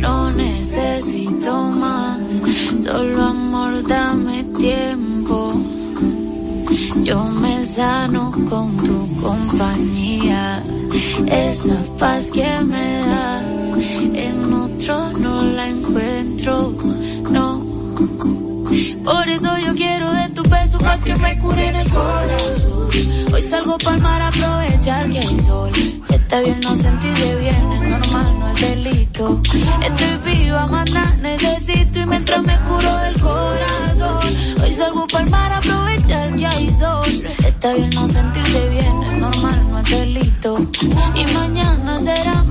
No 0.01 0.31
necesito 0.31 1.63
más, 1.71 2.19
solo 2.85 3.25
amor, 3.25 3.87
dame 3.87 4.45
tiempo. 4.59 5.55
Yo 7.03 7.25
me 7.25 7.63
sano 7.65 8.33
con 8.49 8.77
tu 8.77 9.17
compañía, 9.21 10.63
esa 11.27 11.77
paz 11.99 12.31
que 12.31 12.61
me 12.61 12.99
das, 13.07 13.45
en 14.15 14.53
otro 14.53 15.13
no 15.19 15.43
la 15.43 15.69
encuentro, 15.69 16.75
no. 17.31 17.63
Por 19.05 19.29
eso 19.29 19.59
yo 19.59 19.75
quiero 19.75 20.13
de 20.13 20.29
tu 20.31 20.43
beso 20.43 20.79
para 20.79 21.01
que 21.01 21.17
me 21.17 21.39
cure 21.39 21.69
en 21.69 21.77
el 21.77 21.89
corazón. 21.91 22.89
Hoy 23.33 23.43
salgo 23.49 23.79
pa'l 23.79 24.01
mar 24.03 24.21
a 24.21 24.29
aprovechar 24.29 25.11
que 25.11 25.19
hay 25.19 25.41
sol. 25.41 25.71
Está 26.11 26.41
bien 26.41 26.61
no 26.61 26.77
sentirse 26.77 27.35
bien, 27.37 27.73
es 27.73 27.89
normal, 27.89 28.38
Estoy 29.19 30.17
viva, 30.25 30.69
maná, 30.69 31.13
necesito 31.21 31.99
y 31.99 32.07
mientras 32.07 32.41
me 32.41 32.57
curo 32.69 32.97
del 32.99 33.19
corazón. 33.21 34.21
Hoy 34.63 34.73
salgo 34.73 35.09
pa'l 35.09 35.29
mar 35.29 35.51
a 35.51 35.57
aprovechar 35.57 36.37
que 36.37 36.47
hay 36.47 36.71
sol. 36.71 37.25
Está 37.45 37.75
bien 37.75 37.91
no 37.97 38.07
sentirse 38.07 38.69
bien, 38.69 39.03
es 39.03 39.19
normal, 39.19 39.71
no 39.71 39.81
es 39.81 39.91
delito. 39.91 40.59
Y 41.17 41.25
mañana 41.35 41.99
será. 41.99 42.48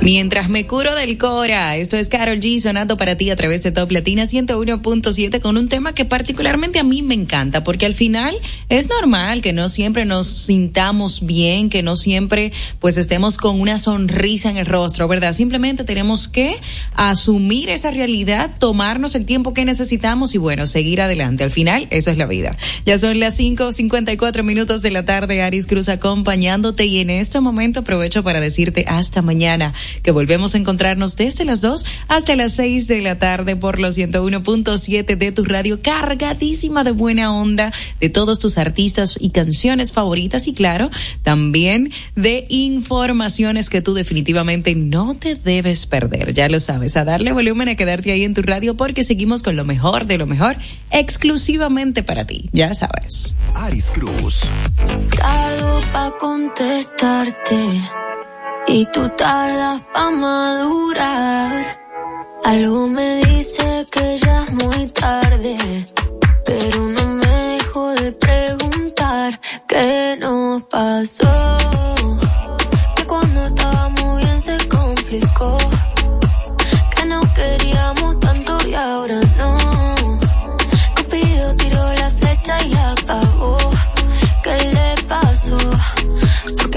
Mientras 0.00 0.48
me 0.48 0.66
curo 0.66 0.94
del 0.94 1.18
Cora, 1.18 1.76
esto 1.76 1.96
es 1.96 2.08
Carol 2.08 2.40
G 2.40 2.60
sonando 2.60 2.96
para 2.96 3.16
ti 3.16 3.30
a 3.30 3.36
través 3.36 3.62
de 3.62 3.72
Top 3.72 3.90
Latina 3.90 4.22
101.7 4.24 5.40
con 5.40 5.56
un 5.56 5.68
tema 5.68 5.92
que 5.92 6.04
particularmente 6.04 6.78
a 6.78 6.84
mí 6.84 7.02
me 7.02 7.14
encanta 7.14 7.64
porque 7.64 7.84
al 7.84 7.94
final 7.94 8.34
es 8.68 8.88
normal 8.88 9.42
que 9.42 9.52
no 9.52 9.68
siempre 9.68 10.04
nos 10.04 10.26
sintamos 10.26 11.26
bien, 11.26 11.68
que 11.68 11.82
no 11.82 11.96
siempre 11.96 12.52
pues 12.78 12.96
estemos 12.96 13.36
con 13.36 13.60
una 13.60 13.76
sonrisa 13.78 14.50
en 14.50 14.56
el 14.56 14.66
rostro, 14.66 15.08
¿verdad? 15.08 15.32
Simplemente 15.32 15.84
tenemos 15.84 16.28
que 16.28 16.56
asumir 16.94 17.68
esa 17.68 17.90
realidad, 17.90 18.50
tomarnos 18.58 19.14
el 19.14 19.26
tiempo 19.26 19.52
que 19.52 19.64
necesitamos 19.64 20.34
y 20.34 20.38
bueno, 20.38 20.66
seguir 20.66 21.00
adelante. 21.00 21.44
Al 21.44 21.50
final, 21.50 21.86
eso 21.90 22.10
es 22.10 22.18
la 22.18 22.26
vida. 22.26 22.56
Ya 22.86 22.98
son 22.98 23.20
las 23.20 23.38
5.54 23.38 24.42
minutos 24.42 24.80
de 24.80 24.90
la 24.90 25.04
tarde, 25.04 25.42
Aris 25.42 25.66
Cruz 25.66 25.88
acompañándote 25.88 26.86
y 26.86 27.00
en 27.00 27.10
este 27.10 27.40
momento 27.40 27.80
aprovecho 27.80 28.22
para 28.22 28.40
decirte 28.40 28.84
hasta 28.98 29.22
mañana 29.22 29.72
que 30.02 30.10
volvemos 30.10 30.54
a 30.54 30.58
encontrarnos 30.58 31.16
desde 31.16 31.44
las 31.44 31.60
2 31.60 31.84
hasta 32.08 32.36
las 32.36 32.52
6 32.54 32.88
de 32.88 33.00
la 33.00 33.18
tarde 33.18 33.56
por 33.56 33.80
los 33.80 33.96
101.7 33.96 35.16
de 35.16 35.32
tu 35.32 35.44
radio 35.44 35.80
cargadísima 35.80 36.84
de 36.84 36.90
buena 36.90 37.34
onda 37.34 37.72
de 38.00 38.08
todos 38.10 38.38
tus 38.38 38.58
artistas 38.58 39.18
y 39.20 39.30
canciones 39.30 39.92
favoritas 39.92 40.46
y 40.48 40.54
claro, 40.54 40.90
también 41.22 41.90
de 42.14 42.46
informaciones 42.48 43.70
que 43.70 43.82
tú 43.82 43.94
definitivamente 43.94 44.74
no 44.74 45.14
te 45.16 45.34
debes 45.34 45.86
perder. 45.86 46.34
Ya 46.34 46.48
lo 46.48 46.60
sabes, 46.60 46.96
a 46.96 47.04
darle 47.04 47.32
volumen 47.32 47.68
a 47.68 47.76
quedarte 47.76 48.12
ahí 48.12 48.24
en 48.24 48.34
tu 48.34 48.42
radio 48.42 48.76
porque 48.76 49.04
seguimos 49.04 49.42
con 49.42 49.56
lo 49.56 49.64
mejor 49.64 50.06
de 50.06 50.18
lo 50.18 50.26
mejor 50.26 50.56
exclusivamente 50.90 52.02
para 52.02 52.24
ti. 52.24 52.48
Ya 52.52 52.74
sabes. 52.74 53.34
Aris 53.54 53.90
Cruz. 53.90 54.44
Tardo 55.16 55.80
pa' 55.92 56.12
contestarte 56.18 57.80
y 58.68 58.84
tú 58.92 59.08
tardas 59.10 59.82
pa' 59.92 60.10
madurar. 60.10 61.52
Algo 62.44 62.86
me 62.88 63.16
dice 63.24 63.86
que 63.90 64.18
ya 64.18 64.44
es 64.44 64.52
muy 64.52 64.86
tarde, 64.88 65.56
pero 66.44 66.88
no 66.88 67.04
me 67.20 67.26
dejo 67.26 67.90
de 67.94 68.12
preguntar 68.12 69.40
qué 69.66 70.16
nos 70.20 70.62
pasó. 70.64 71.97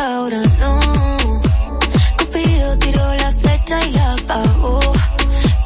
Ahora 0.00 0.42
no. 0.58 0.80
Cupido 2.18 2.78
tiró 2.78 3.14
la 3.14 3.30
flecha 3.32 3.86
y 3.86 3.98
apagó. 3.98 4.80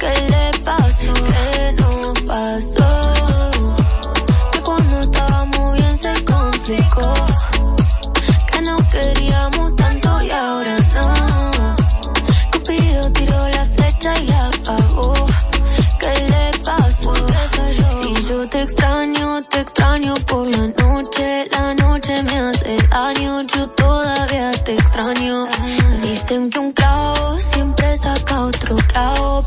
¿Qué 0.01 0.13
le 0.33 0.59
pasó? 0.65 1.15
¿Qué 1.15 1.73
nos 1.79 2.21
pasó? 2.23 2.89
Que 4.53 4.61
cuando 4.61 5.01
estábamos 5.01 5.73
bien 5.79 5.99
se 5.99 6.25
complicó. 6.25 7.15
Que 8.51 8.61
no 8.63 8.77
queríamos 8.91 9.77
tanto 9.77 10.23
y 10.23 10.31
ahora 10.31 10.77
no. 10.95 11.77
Cupido 12.53 13.13
tiró 13.13 13.49
la 13.49 13.65
flecha 13.67 14.21
y 14.21 14.31
apagó. 14.31 15.15
¿Qué 16.01 16.13
le 16.33 16.65
pasó? 16.65 17.15
Si 18.03 18.29
yo 18.29 18.49
te 18.49 18.63
extraño, 18.63 19.43
te 19.45 19.61
extraño 19.61 20.15
por 20.27 20.47
la 20.49 20.67
noche. 20.67 20.84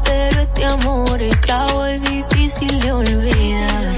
Pero 0.04 0.42
este 0.42 0.66
amor, 0.66 1.22
el 1.22 1.40
clavo 1.40 1.86
es 1.86 2.02
difícil 2.02 2.80
de 2.80 2.92
olvidar. 2.92 3.96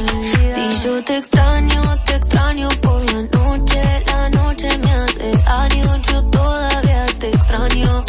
Si 0.53 0.83
yo 0.83 1.03
te 1.03 1.17
extraño, 1.17 1.81
te 2.05 2.15
extraño 2.15 2.69
por 2.81 3.01
la 3.13 3.21
noche. 3.23 4.03
La 4.07 4.29
noche 4.29 4.77
me 4.77 4.91
hace 4.91 5.31
daño, 5.31 5.97
yo 5.97 6.29
todavía 6.29 7.05
te 7.19 7.29
extraño. 7.29 8.05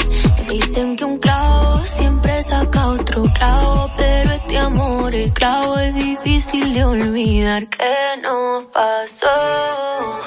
Dicen 0.48 0.96
que 0.96 1.04
un 1.04 1.18
clavo 1.18 1.78
siempre 1.86 2.42
saca 2.42 2.86
otro 2.88 3.22
clavo, 3.34 3.90
pero 3.96 4.32
este 4.32 4.58
amor, 4.58 5.14
el 5.14 5.32
clavo 5.32 5.78
es 5.78 5.94
difícil 5.94 6.74
de 6.74 6.84
olvidar. 6.84 7.68
¿Qué 7.68 8.20
nos 8.22 8.64
pasó? 8.66 10.20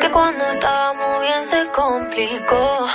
Que 0.00 0.10
cuando 0.10 0.44
estábamos 0.52 1.20
bien 1.20 1.46
se 1.46 1.70
complicó. 1.72 2.86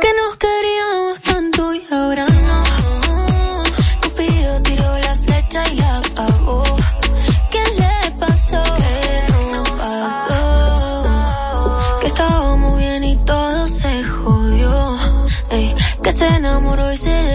Que 0.00 0.10
nos 0.14 0.36
queríamos 0.36 1.20
tanto 1.22 1.74
y 1.74 1.86
ahora 1.90 2.26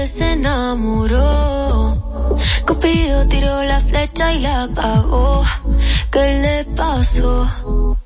se 0.10 0.24
desenamoró. 0.26 1.98
Cupido 2.66 3.28
tiró 3.28 3.64
la 3.64 3.80
flecha 3.80 4.34
y 4.34 4.40
la 4.40 4.64
apagó. 4.64 5.44
¿Qué 6.12 6.40
le 6.42 6.66
pasó? 6.76 7.99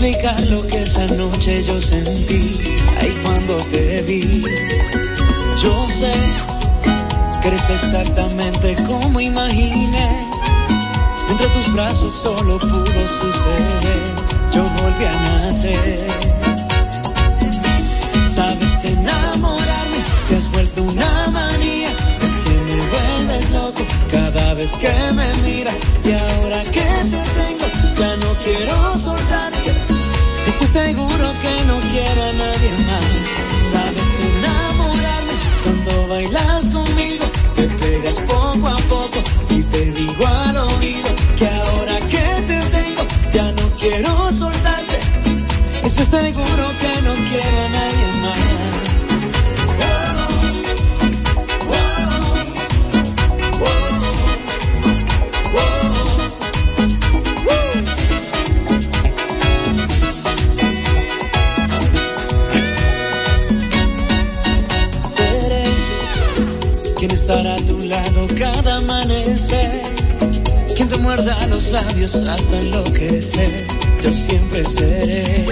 Explicar 0.00 0.40
lo 0.48 0.66
que 0.66 0.82
esa 0.82 1.06
noche 1.08 1.62
yo 1.62 1.78
sentí, 1.78 2.58
ahí 3.00 3.20
cuando 3.22 3.56
te 3.70 4.02
vi. 4.02 4.42
Yo 5.62 5.86
sé 5.98 6.12
que 7.42 7.48
eres 7.48 7.68
exactamente 7.68 8.76
como 8.86 9.20
imaginé. 9.20 10.26
Entre 11.28 11.46
tus 11.48 11.72
brazos 11.74 12.14
solo 12.14 12.58
pudo 12.58 13.08
suceder, 13.08 14.02
yo 14.54 14.62
volví 14.62 15.04
a 15.04 15.12
nacer. 15.12 16.06
Sabes 18.34 18.84
enamorarme, 18.84 20.00
te 20.30 20.36
has 20.36 20.50
vuelto 20.50 20.82
una 20.82 21.26
manía, 21.30 21.90
es 22.22 22.38
que 22.44 22.50
me 22.50 22.76
vuelves 22.88 23.50
loco 23.50 23.82
cada 24.10 24.54
vez 24.54 24.72
que 24.78 25.12
me 25.12 25.28
miras 25.46 25.76
y 26.04 26.12
ahora 26.12 26.62
que 26.62 26.80
te 26.80 27.20
tengo 27.36 27.66
ya 27.98 28.16
no 28.16 28.34
quiero 28.42 28.89
seguro 30.72 31.32
que 31.42 31.64
no 31.64 31.80
quiero 31.92 32.22
a 32.22 32.32
nadie 32.32 32.70
más. 32.86 33.06
Sabes 33.72 34.10
enamorarme 34.30 35.34
cuando 35.64 36.08
bailas 36.08 36.70
conmigo, 36.70 37.24
te 37.56 37.66
pegas 37.80 38.20
poco 38.20 38.68
a 38.68 38.76
poco 38.88 39.18
y 39.50 39.62
te 39.62 39.84
digo 39.92 40.26
al 40.26 40.56
oído 40.56 41.08
que 41.36 41.48
ahora 41.48 41.98
que 42.12 42.24
te 42.48 42.58
tengo 42.76 43.02
ya 43.32 43.52
no 43.52 43.70
quiero 43.80 44.32
soltarte. 44.32 44.98
Estoy 45.82 46.06
seguro 46.06 46.64
que 46.79 46.79
labios 71.70 72.14
hasta 72.16 72.58
enloquecer. 72.58 73.66
Yo 74.02 74.12
siempre 74.12 74.64
seré. 74.64 75.44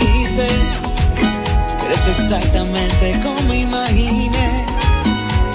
Y 0.00 0.26
sé 0.26 0.48
que 1.78 1.86
eres 1.86 2.08
exactamente 2.08 3.20
como 3.22 3.54
imaginé. 3.54 4.64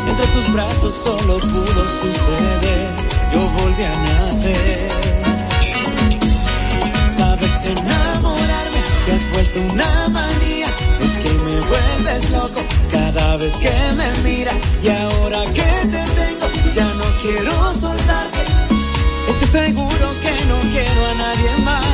Entre 0.10 0.28
tus 0.28 0.54
brazos 0.54 0.96
solo 0.96 1.40
pudo 1.40 1.90
suceder. 1.90 2.96
Yo 3.34 3.42
volví 3.42 3.84
a 3.84 3.96
nacer. 4.20 4.90
Sabes 7.18 7.66
enamorarme, 7.66 8.82
te 9.06 9.12
has 9.14 9.32
vuelto 9.32 9.74
una 9.74 10.10
manía. 10.10 10.68
Es 11.02 11.18
que 11.18 11.30
me 11.30 11.60
vuelves 11.62 12.32
loco 12.32 12.62
cada 12.92 13.38
vez 13.38 13.56
que 13.56 13.74
me 13.96 14.30
miras. 14.30 14.60
Y 14.84 14.90
ahora 14.90 15.44
que 15.54 15.62
te 15.62 16.04
tengo, 16.20 16.74
ya 16.76 16.86
no 16.94 17.06
quiero 17.22 17.74
soltarte. 17.74 18.27
Estoy 19.28 19.48
seguro 19.48 20.06
que 20.22 20.46
no 20.46 20.60
quiero 20.74 21.06
a 21.06 21.14
nadie 21.16 21.52
más. 21.64 21.86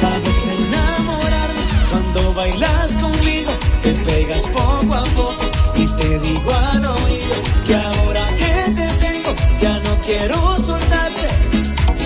Sabes 0.00 0.38
enamorarme 0.58 1.64
cuando 1.90 2.34
bailas 2.34 2.92
conmigo. 2.98 3.52
Te 3.82 3.92
pegas 3.92 4.42
poco 4.48 4.94
a 4.94 5.04
poco 5.04 5.46
y 5.76 5.86
te 5.86 6.18
digo 6.20 6.52
al 6.52 6.84
oído 6.86 7.36
que 7.66 7.74
ahora 7.74 8.26
que 8.36 8.72
te 8.78 8.88
tengo, 9.04 9.34
ya 9.60 9.78
no 9.80 9.96
quiero 10.06 10.58
soltarte. 10.58 11.28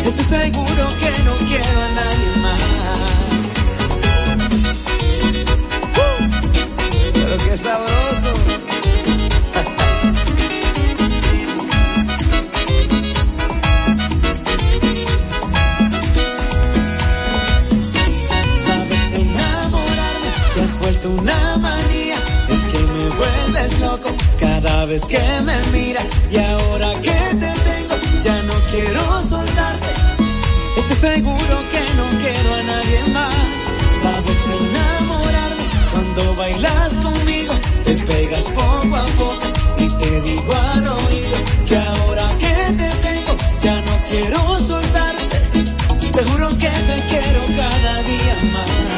Estoy 0.04 0.24
seguro 0.24 0.88
que 1.00 1.22
no 1.22 1.34
quiero 1.48 1.67
vez 24.88 25.04
que 25.04 25.20
me 25.42 25.56
miras. 25.72 26.08
Y 26.30 26.38
ahora 26.38 26.92
que 27.00 27.18
te 27.42 27.52
tengo, 27.68 27.94
ya 28.24 28.42
no 28.42 28.54
quiero 28.70 29.22
soltarte. 29.22 29.86
Estoy 30.78 30.96
seguro 30.96 31.54
que 31.72 31.84
no 31.98 32.06
quiero 32.22 32.54
a 32.54 32.62
nadie 32.62 33.00
más. 33.12 33.34
Sabes 34.02 34.40
enamorarme 34.60 35.64
cuando 35.92 36.36
bailas 36.36 36.94
conmigo. 37.06 37.54
Te 37.84 37.94
pegas 37.94 38.46
poco 38.52 38.96
a 38.96 39.06
poco 39.06 39.46
y 39.78 39.88
te 40.00 40.20
digo 40.22 40.54
al 40.54 40.88
oído 40.88 41.36
que 41.66 41.76
ahora 41.76 42.28
que 42.38 42.54
te 42.80 42.90
tengo, 43.06 43.36
ya 43.62 43.76
no 43.88 43.94
quiero 44.10 44.58
soltarte. 44.58 45.38
Te 46.12 46.24
juro 46.24 46.48
que 46.62 46.70
te 46.88 46.96
quiero 47.10 47.40
cada 47.56 48.02
día 48.02 48.36
más. 48.52 48.97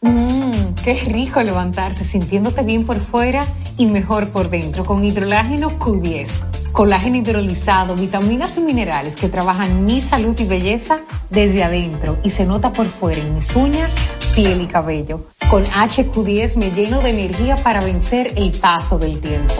Mmm, 0.00 0.74
qué 0.84 0.94
rico 1.06 1.42
levantarse 1.42 2.04
sintiéndote 2.04 2.62
bien 2.62 2.86
por 2.86 3.00
fuera 3.00 3.44
y 3.76 3.86
mejor 3.86 4.30
por 4.30 4.50
dentro 4.50 4.84
con 4.84 5.04
hidrolágeno 5.04 5.70
Q10. 5.78 6.72
Colágeno 6.72 7.16
hidrolizado, 7.16 7.94
vitaminas 7.96 8.56
y 8.58 8.60
minerales 8.60 9.16
que 9.16 9.28
trabajan 9.28 9.84
mi 9.84 10.00
salud 10.00 10.38
y 10.38 10.44
belleza 10.44 11.00
desde 11.30 11.64
adentro 11.64 12.18
y 12.22 12.30
se 12.30 12.44
nota 12.44 12.72
por 12.72 12.88
fuera 12.88 13.20
en 13.20 13.34
mis 13.34 13.54
uñas, 13.56 13.94
piel 14.34 14.60
y 14.60 14.66
cabello. 14.66 15.26
Con 15.50 15.64
HQ10 15.64 16.56
me 16.56 16.70
lleno 16.72 17.00
de 17.00 17.08
energía 17.08 17.56
para 17.56 17.80
vencer 17.80 18.34
el 18.36 18.50
paso 18.50 18.98
del 18.98 19.18
tiempo. 19.18 19.54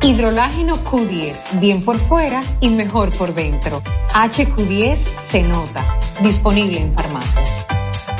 Hidrolágeno 0.00 0.76
Q10, 0.76 1.60
bien 1.60 1.84
por 1.84 1.98
fuera 1.98 2.42
y 2.58 2.70
mejor 2.70 3.12
por 3.12 3.34
dentro. 3.34 3.82
HQ10 4.14 4.98
se 5.30 5.42
nota. 5.42 5.98
Disponible 6.22 6.80
en 6.80 6.94
farmacias. 6.94 7.61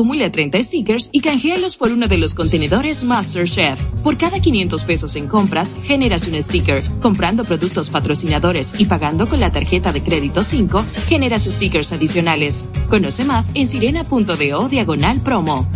Acumula 0.00 0.32
30 0.32 0.64
stickers 0.64 1.10
y 1.12 1.20
canjealos 1.20 1.76
por 1.76 1.90
uno 1.90 2.08
de 2.08 2.16
los 2.16 2.32
contenedores 2.32 3.04
MasterChef. 3.04 3.84
Por 4.02 4.16
cada 4.16 4.40
500 4.40 4.82
pesos 4.84 5.14
en 5.14 5.28
compras, 5.28 5.76
generas 5.82 6.26
un 6.26 6.42
sticker. 6.42 6.82
Comprando 7.02 7.44
productos 7.44 7.90
patrocinadores 7.90 8.72
y 8.78 8.86
pagando 8.86 9.28
con 9.28 9.40
la 9.40 9.52
tarjeta 9.52 9.92
de 9.92 10.02
crédito 10.02 10.42
5, 10.42 10.86
generas 11.06 11.44
stickers 11.44 11.92
adicionales. 11.92 12.64
Conoce 12.88 13.24
más 13.24 13.50
en 13.52 13.66
sirena.do 13.66 14.68
diagonal 14.70 15.20
promo. 15.20 15.68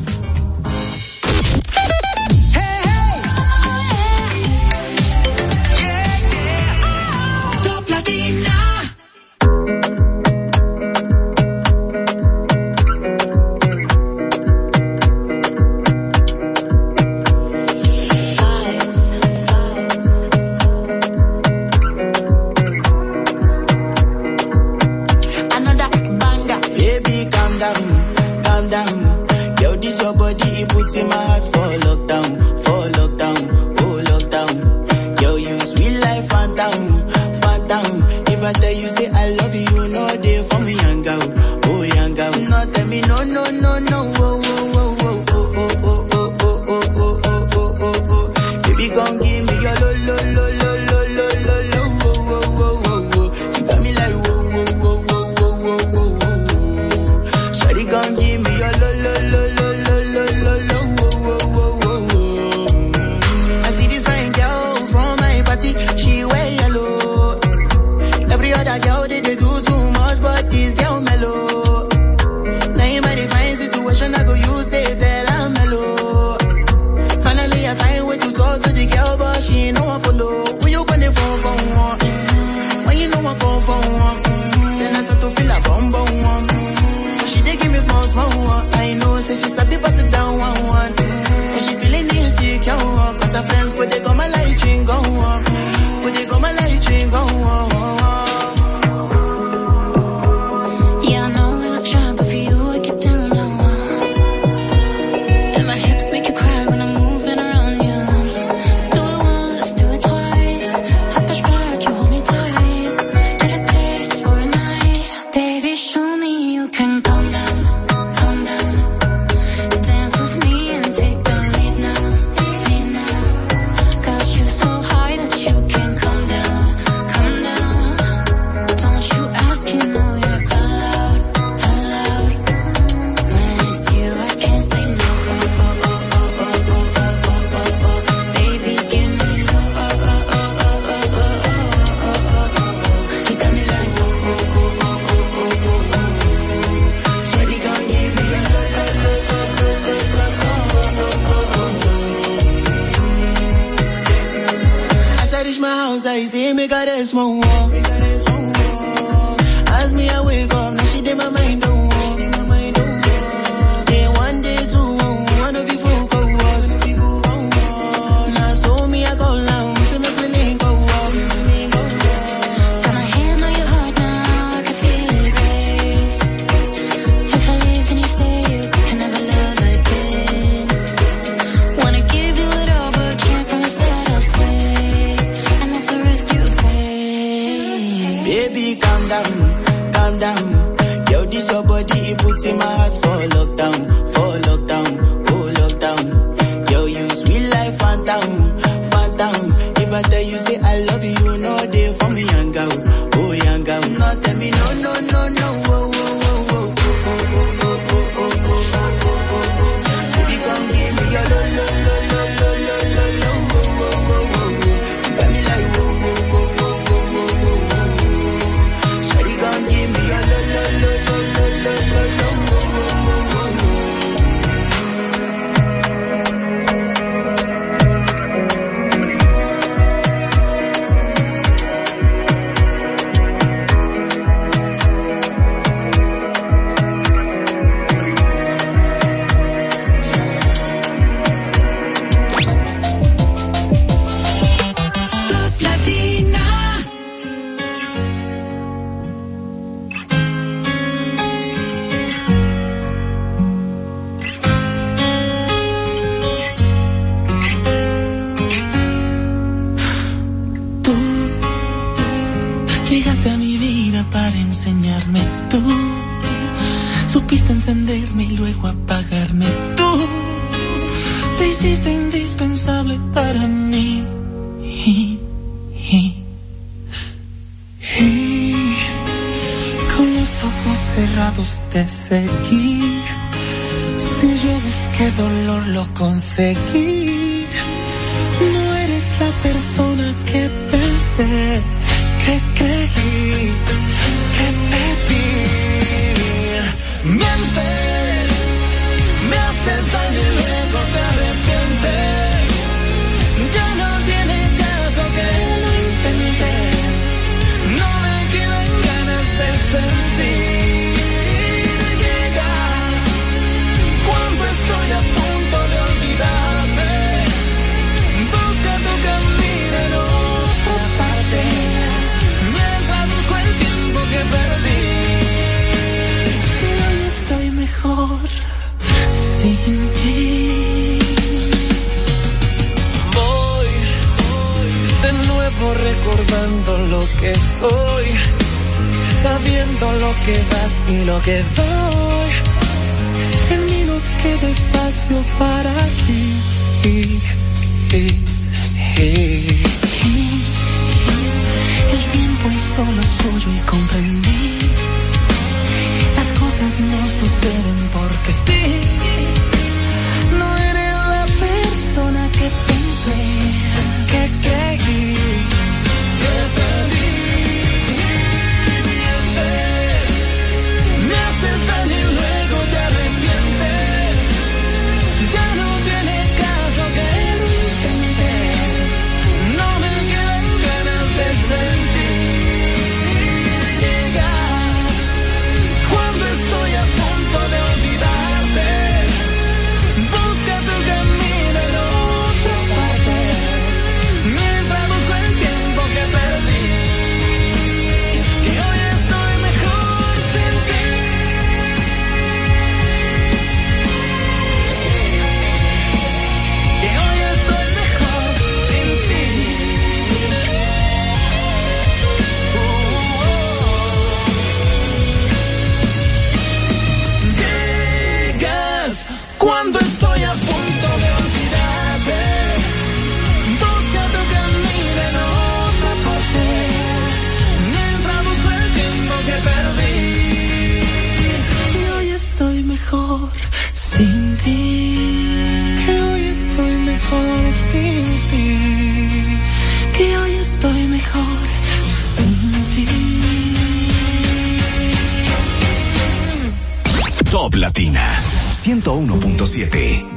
101.7. 448.65 450.15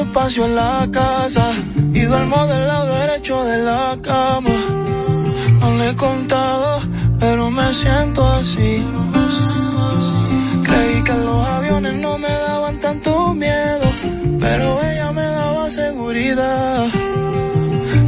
espacio 0.00 0.44
en 0.44 0.54
la 0.54 0.88
casa 0.90 1.52
y 1.94 2.00
duermo 2.00 2.46
del 2.46 2.66
lado 2.66 2.86
derecho 2.98 3.42
de 3.44 3.62
la 3.62 3.96
cama. 4.02 4.50
No 5.60 5.78
le 5.78 5.90
he 5.90 5.96
contado, 5.96 6.82
pero 7.18 7.50
me 7.50 7.72
siento 7.72 8.26
así. 8.26 8.84
Creí 10.64 11.02
que 11.02 11.12
los 11.12 11.46
aviones 11.46 11.94
no 11.94 12.18
me 12.18 12.28
daban 12.28 12.78
tanto 12.80 13.32
miedo, 13.34 13.86
pero 14.40 14.82
ella 14.82 15.05
seguridad. 15.70 16.86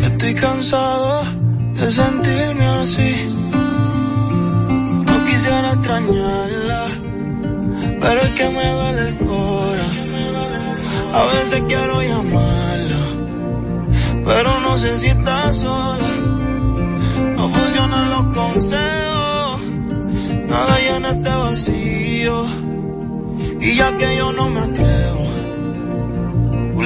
Estoy 0.02 0.34
cansado 0.34 1.22
de 1.74 1.90
sentirme 1.90 2.66
así. 2.82 3.34
No 5.06 5.24
quisiera 5.26 5.72
extrañarla, 5.72 6.86
pero 8.00 8.20
es 8.20 8.30
que 8.32 8.48
me 8.50 8.70
duele 8.70 9.08
el 9.08 9.18
cora. 9.18 9.88
A 11.14 11.24
veces 11.34 11.62
quiero 11.66 12.02
llamarla, 12.02 13.04
pero 14.24 14.60
no 14.60 14.78
sé 14.78 14.98
si 14.98 15.08
está 15.08 15.52
sola. 15.52 16.10
No 17.36 17.48
funcionan 17.48 18.10
los 18.10 18.24
consejos, 18.36 19.60
nada 20.48 20.78
llena 20.78 21.08
este 21.10 21.30
vacío. 21.30 22.46
Y 23.60 23.74
ya 23.74 23.96
que 23.96 24.16
yo 24.16 24.32
no 24.32 24.48
me 24.50 24.60
atrevo, 24.60 25.17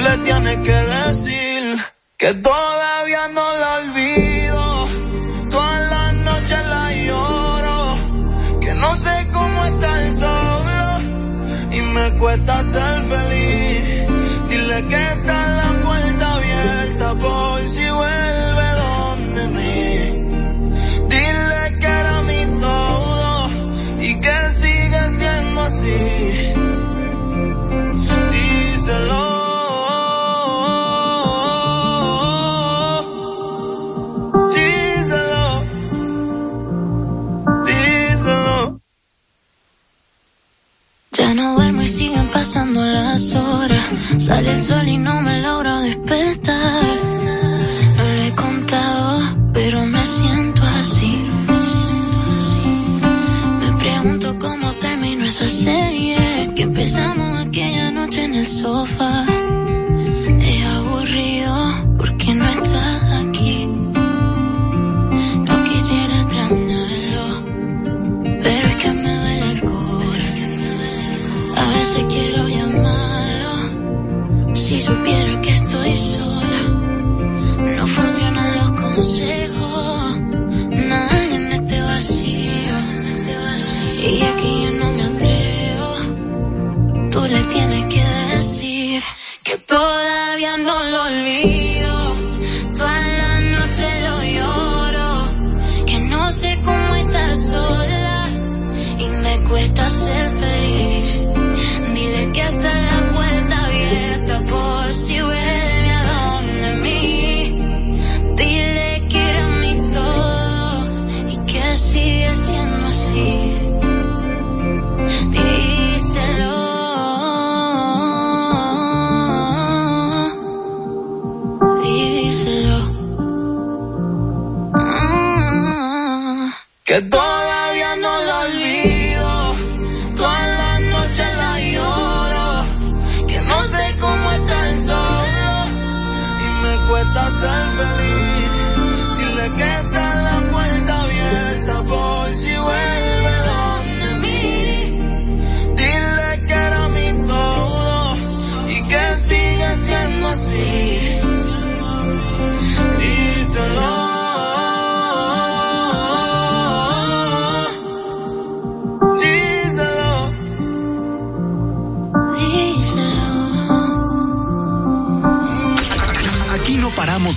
le 0.03 0.17
tienes 0.19 0.57
que 0.67 0.71
decir 0.73 1.77
que 2.17 2.33
todavía 2.33 3.27
no 3.29 3.45
la 3.61 3.69
olvido. 3.81 4.87
Todas 5.49 5.81
las 5.93 6.13
noches 6.29 6.61
la 6.73 6.85
lloro, 7.07 8.59
que 8.61 8.73
no 8.73 8.95
sé 8.95 9.27
cómo 9.31 9.65
estar 9.65 10.13
solo 10.13 10.81
y 11.71 11.81
me 11.81 12.17
cuesta 12.19 12.63
ser 12.63 13.03
feliz. 13.13 14.07
Dile 14.49 14.87
que 14.91 15.12
Sale 44.17 44.51
el 44.51 44.61
sol 44.61 44.87
y 44.87 44.97
no 44.97 45.21
me 45.21 45.41
logro 45.41 45.79
despertar. 45.81 46.83
No 47.97 48.03
lo 48.03 48.21
he 48.21 48.35
contado, 48.35 49.19
pero 49.53 49.85
me 49.85 50.03
siento 50.05 50.61
así. 50.63 51.25
Me 53.59 53.77
pregunto 53.79 54.37
cómo 54.39 54.73
terminó 54.73 55.25
esa 55.25 55.47
serie 55.47 56.51
que 56.55 56.63
empezamos 56.63 57.47
aquella 57.47 57.91
noche 57.91 58.23
en 58.25 58.35
el 58.35 58.47
sofá. 58.47 59.25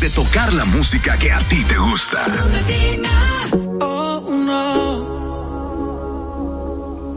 De 0.07 0.12
tocar 0.12 0.53
la 0.53 0.65
música 0.65 1.19
que 1.19 1.33
a 1.33 1.41
ti 1.49 1.65
te 1.65 1.77
gusta. 1.77 2.27
Oh, 3.81 4.23
no. 4.49 4.62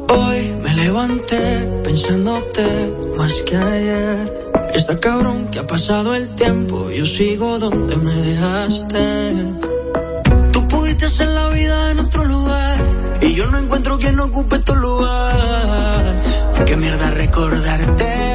Hoy 0.07 0.55
me 0.63 0.73
levanté 0.73 1.43
pensándote 1.83 2.65
más 3.15 3.33
que 3.43 3.55
ayer. 3.55 4.17
Está 4.73 4.99
cabrón 4.99 5.49
que 5.51 5.59
ha 5.59 5.67
pasado 5.67 6.15
el 6.15 6.33
tiempo, 6.33 6.89
yo 6.89 7.05
sigo 7.05 7.59
donde 7.59 7.95
me 7.97 8.15
dejaste. 8.29 9.05
Tú 10.51 10.67
pudiste 10.67 11.05
hacer 11.05 11.27
la 11.27 11.47
vida 11.49 11.91
en 11.91 11.99
otro 11.99 12.25
lugar 12.25 12.77
y 13.21 13.35
yo 13.35 13.45
no 13.51 13.59
encuentro 13.59 13.99
quien 13.99 14.19
ocupe 14.19 14.57
tu 14.59 14.75
lugar. 14.75 16.23
Qué 16.65 16.75
mierda 16.75 17.11
recordarte. 17.11 18.28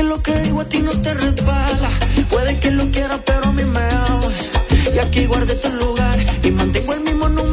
Que 0.00 0.06
lo 0.06 0.22
que 0.22 0.34
digo 0.40 0.60
a 0.62 0.68
ti 0.68 0.78
no 0.78 0.92
te 1.02 1.12
resbala. 1.12 1.90
Puede 2.30 2.58
que 2.58 2.70
lo 2.70 2.90
quieras, 2.90 3.20
pero 3.26 3.44
a 3.44 3.52
mí 3.52 3.64
me 3.64 3.80
amas. 3.80 4.34
Y 4.94 4.98
aquí 4.98 5.26
guardé 5.26 5.54
tu 5.56 5.68
lugar 5.68 6.18
y 6.42 6.50
mantengo 6.52 6.94
el 6.94 7.00
mismo 7.00 7.28
número 7.28 7.49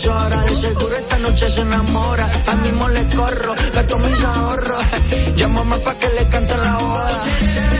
De 0.00 0.54
seguro 0.56 0.96
esta 0.96 1.18
noche 1.18 1.50
se 1.50 1.60
enamora. 1.60 2.30
A 2.46 2.54
mismo 2.54 2.88
le 2.88 3.06
corro, 3.14 3.54
gasto 3.74 3.98
mis 3.98 4.24
ahorros. 4.24 4.84
Llámame 5.36 5.78
pa' 5.78 5.94
que 5.98 6.08
le 6.08 6.26
cante 6.28 6.56
la 6.56 6.76
boda. 6.78 7.79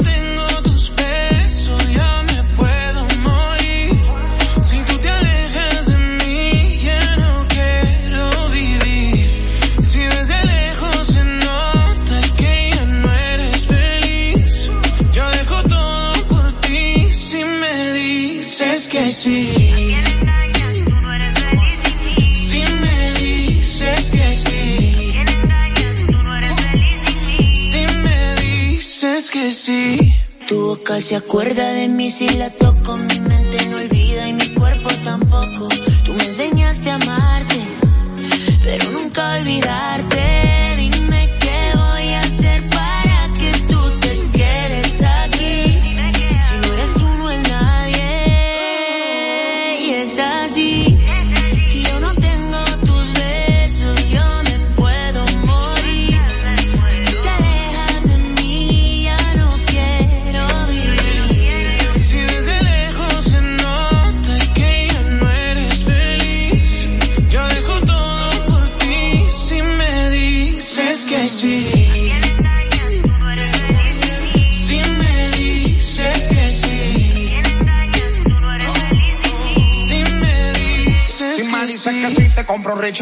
nunca 30.91 31.01
se 31.01 31.15
acuerda 31.15 31.71
de 31.71 31.87
mí 31.87 32.09
si 32.09 32.27
la 32.27 32.49
toca. 32.49 32.80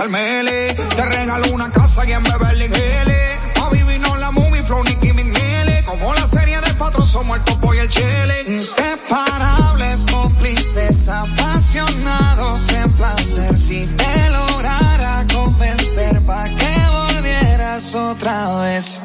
mele. 0.10 0.76
Te 0.76 1.06
regalo 1.06 1.48
una 1.52 1.72
casa 1.72 2.06
y 2.06 2.12
en 2.12 2.24
Beverly 2.24 2.66
Hills. 2.66 3.62
A 3.62 3.70
vivir 3.72 4.00
no 4.00 4.16
la 4.18 4.32
movie, 4.32 4.64
flow, 4.64 4.84
Nicky 4.84 5.14
Minghele. 5.14 5.84
Como 5.84 6.14
la 6.14 6.28
serie 6.28 6.62
de 6.62 6.74
patrón 6.76 7.08
somos 7.08 7.38
el 7.38 7.44
topo 7.44 7.74
y 7.74 7.80
el 7.80 7.90
chile. 7.90 8.36
Inseparables, 8.48 10.06
cómplices, 10.12 11.10
apasionados 11.10 12.70
en 12.70 12.92
placer. 12.94 13.58
Si 13.58 13.88
te 13.88 14.30
lograra 14.30 15.26
convencer, 15.34 16.22
pa' 16.22 16.44
que 16.44 16.76
volvieras 16.92 17.96
otra 17.96 18.60
vez. 18.60 19.02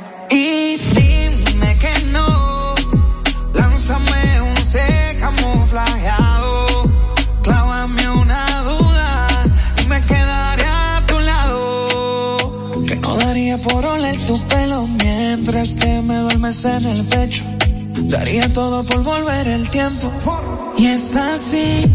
mes 16.44 16.64
en 16.66 16.84
el 16.84 17.06
pecho. 17.06 17.42
Daría 18.02 18.52
todo 18.52 18.84
por 18.84 19.02
volver 19.02 19.48
el 19.48 19.70
tiempo. 19.70 20.12
Y 20.76 20.88
es 20.88 21.16
así 21.16 21.86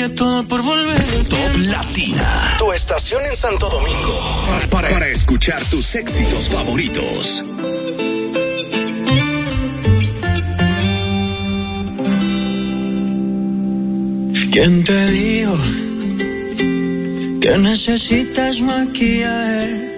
daría 0.00 0.14
todo 0.14 0.46
por 0.48 0.62
volver. 0.62 1.04
Top 1.28 1.56
Latina, 1.58 2.56
tu 2.58 2.72
estación 2.72 3.24
en 3.26 3.36
Santo 3.36 3.68
Domingo. 3.68 4.66
Para, 4.70 4.88
para 4.88 5.08
escuchar 5.08 5.62
tus 5.64 5.94
éxitos 5.94 6.48
favoritos. 6.48 7.44
¿Quién 14.52 14.84
te 14.84 15.06
dijo 15.10 15.56
que 17.40 17.58
necesitas 17.58 18.60
maquillaje? 18.60 19.90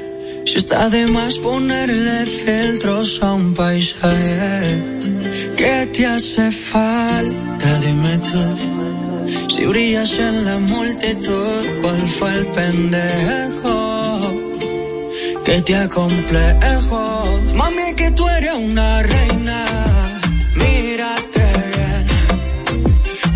Si 0.45 0.59
está 0.59 0.91
de 0.91 1.07
más 1.07 1.39
ponerle 1.39 2.27
filtros 2.27 3.21
a 3.23 3.33
un 3.35 3.55
paisaje, 3.55 4.85
¿qué 5.57 5.89
te 5.95 6.07
hace 6.07 6.51
falta? 6.51 7.81
Dime 7.81 8.19
tú 8.19 8.72
si 9.63 9.69
brillas 9.69 10.19
en 10.19 10.45
la 10.45 10.59
multitud, 10.59 11.63
¿cuál 11.83 12.09
fue 12.09 12.33
el 12.33 12.47
pendejo 12.49 13.77
que 15.45 15.63
te 15.63 15.77
acomplejo? 15.77 17.25
Mami, 17.55 17.95
que 17.95 18.11
tú 18.11 18.29
eres 18.29 18.55
una 18.55 19.05
reina, 19.05 19.65
mírate 20.57 21.47
bien, 21.77 22.07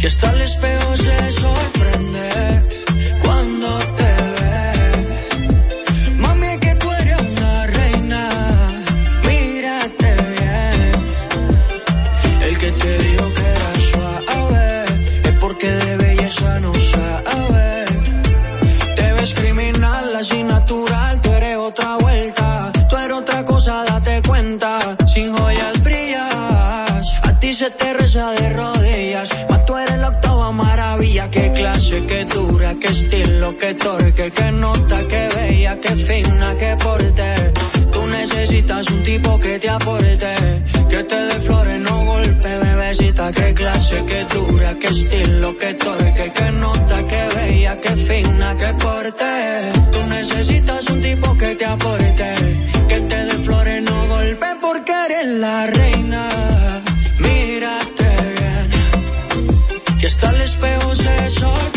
que 0.01 0.07
está 0.09 0.31
el 0.33 0.41
espejo. 0.41 0.86
qué 32.87 32.93
estilo, 32.93 33.59
qué 33.59 33.75
torque, 33.75 34.31
qué 34.31 34.53
nota, 34.53 34.99
qué 35.09 35.29
bella, 35.35 35.81
qué 35.81 35.95
fina, 35.97 36.55
qué 36.59 36.77
porte. 36.77 37.53
Tú 37.93 38.07
necesitas 38.07 38.87
un 38.91 39.03
tipo 39.03 39.39
que 39.39 39.59
te 39.59 39.69
aporte, 39.69 40.35
que 40.91 41.03
te 41.03 41.17
dé 41.17 41.41
flores, 41.41 41.81
no 41.81 42.05
golpe, 42.05 42.49
bebecita, 42.65 43.33
qué 43.33 43.55
clase, 43.55 44.05
qué 44.07 44.25
dura, 44.33 44.75
qué 44.81 44.87
estilo, 44.89 45.59
qué 45.59 45.75
torque, 45.75 46.33
qué 46.37 46.53
nota, 46.53 47.07
qué 47.09 47.23
bella, 47.37 47.81
qué 47.81 47.97
fina, 47.97 48.57
qué 48.57 48.73
porte. 48.85 49.33
Tú 49.93 50.01
necesitas 50.09 50.87
un 50.87 51.01
tipo 51.01 51.37
que 51.37 51.55
te 51.57 51.65
aporte, 51.65 52.35
que 52.89 53.01
te 53.01 53.25
dé 53.29 53.37
flores, 53.47 53.83
no 53.83 54.07
golpe, 54.09 54.47
porque 54.61 54.93
eres 55.07 55.27
la 55.45 55.67
reina. 55.67 56.29
Mírate 57.19 58.11
bien, 58.37 59.99
que 59.99 60.07
hasta 60.07 60.31
el 60.31 60.41
espejo 60.43 60.95
se 60.95 61.31
sorprende. 61.31 61.76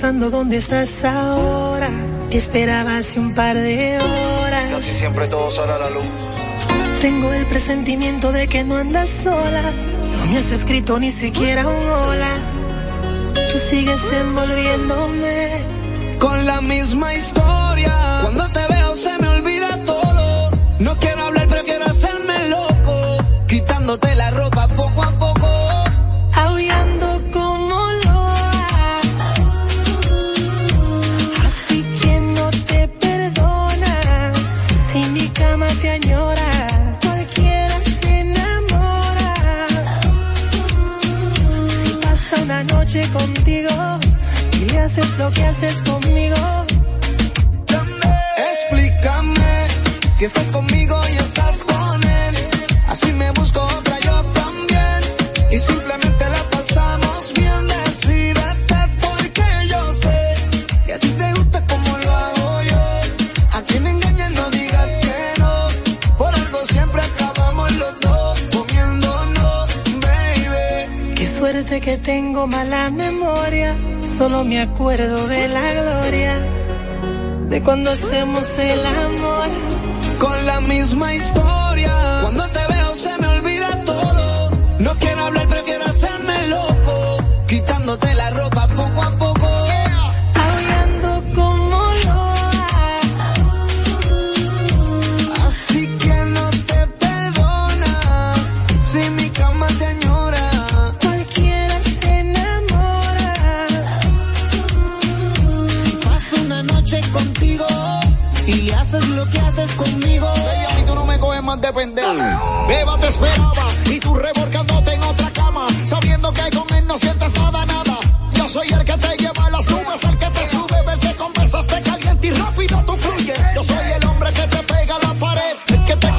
pensando 0.00 0.30
dónde 0.30 0.56
estás 0.56 1.04
ahora. 1.04 1.90
Te 2.30 2.38
esperaba 2.38 2.96
hace 2.96 3.20
un 3.20 3.34
par 3.34 3.54
de 3.54 3.98
horas. 3.98 4.68
Casi 4.70 4.92
siempre 4.92 5.28
todo 5.28 5.50
sale 5.50 5.72
a 5.72 5.78
la 5.78 5.90
luz. 5.90 6.04
Tengo 7.02 7.30
el 7.34 7.46
presentimiento 7.46 8.32
de 8.32 8.48
que 8.48 8.64
no 8.64 8.78
andas 8.78 9.10
sola. 9.10 9.62
No 10.16 10.24
me 10.24 10.38
has 10.38 10.52
escrito 10.52 10.98
ni 10.98 11.10
siquiera 11.10 11.68
un 11.68 11.86
hola. 11.90 12.34
Tú 13.52 13.58
sigues 13.58 14.00
envolviéndome 14.10 15.66
con 16.18 16.46
la 16.46 16.62
misma 16.62 17.12
historia. 17.12 17.92
Cuando 18.22 18.48
te 18.48 18.60
veo 18.72 18.96
se 18.96 19.18
me 19.18 19.28
olvida 19.28 19.84
todo. 19.84 20.50
No 20.78 20.96
quiero 20.96 21.24
hablar. 21.24 21.39
Solo 74.20 74.44
me 74.44 74.60
acuerdo 74.60 75.28
de 75.28 75.48
la 75.48 75.72
gloria, 75.72 76.46
de 77.48 77.62
cuando 77.62 77.90
hacemos 77.90 78.58
el 78.58 78.84
amor. 78.84 79.48
Con 80.18 80.44
la 80.44 80.60
misma 80.60 81.14
historia, 81.14 81.90
cuando 82.20 82.46
te 82.48 82.60
veo 82.70 82.96
se 82.96 83.16
me 83.16 83.26
olvida 83.28 83.82
todo. 83.82 84.50
No 84.80 84.94
quiero 84.96 85.24
hablar, 85.24 85.46
prefiero 85.48 85.84
hacérmelo 85.86 86.69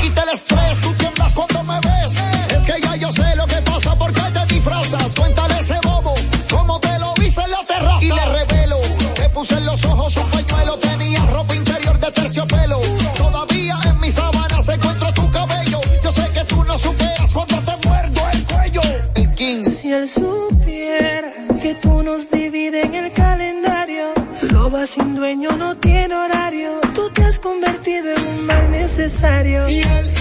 quita 0.02 0.26
las 0.26 0.42
necesario. 29.22 30.21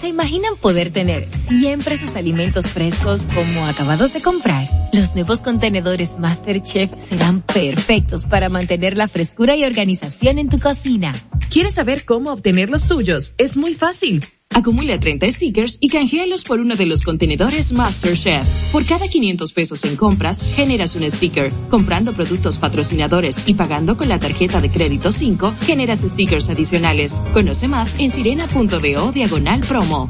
¿Se 0.00 0.08
imaginan 0.08 0.56
poder 0.56 0.90
tener 0.90 1.28
siempre 1.28 1.94
sus 1.98 2.16
alimentos 2.16 2.68
frescos 2.68 3.26
como 3.34 3.66
acabados 3.66 4.14
de 4.14 4.22
comprar? 4.22 4.66
Los 4.94 5.14
nuevos 5.14 5.40
contenedores 5.40 6.18
MasterChef 6.18 6.90
serán 6.96 7.42
perfectos 7.42 8.26
para 8.26 8.48
mantener 8.48 8.96
la 8.96 9.08
frescura 9.08 9.56
y 9.56 9.64
organización 9.64 10.38
en 10.38 10.48
tu 10.48 10.58
cocina. 10.58 11.12
¿Quieres 11.50 11.74
saber 11.74 12.06
cómo 12.06 12.32
obtener 12.32 12.70
los 12.70 12.88
tuyos? 12.88 13.34
Es 13.36 13.58
muy 13.58 13.74
fácil. 13.74 14.24
Acumula 14.52 14.98
30 14.98 15.30
stickers 15.30 15.78
y 15.80 15.88
canjealos 15.88 16.42
por 16.42 16.58
uno 16.58 16.74
de 16.74 16.84
los 16.84 17.02
contenedores 17.02 17.72
MasterChef. 17.72 18.44
Por 18.72 18.84
cada 18.84 19.06
500 19.06 19.52
pesos 19.52 19.84
en 19.84 19.96
compras, 19.96 20.42
generas 20.42 20.96
un 20.96 21.08
sticker. 21.08 21.52
Comprando 21.70 22.12
productos 22.12 22.58
patrocinadores 22.58 23.44
y 23.46 23.54
pagando 23.54 23.96
con 23.96 24.08
la 24.08 24.18
tarjeta 24.18 24.60
de 24.60 24.68
crédito 24.68 25.12
5, 25.12 25.54
generas 25.60 26.00
stickers 26.00 26.50
adicionales. 26.50 27.22
Conoce 27.32 27.68
más 27.68 27.98
en 28.00 28.10
sirena.do 28.10 29.12
diagonal 29.12 29.60
promo. 29.60 30.08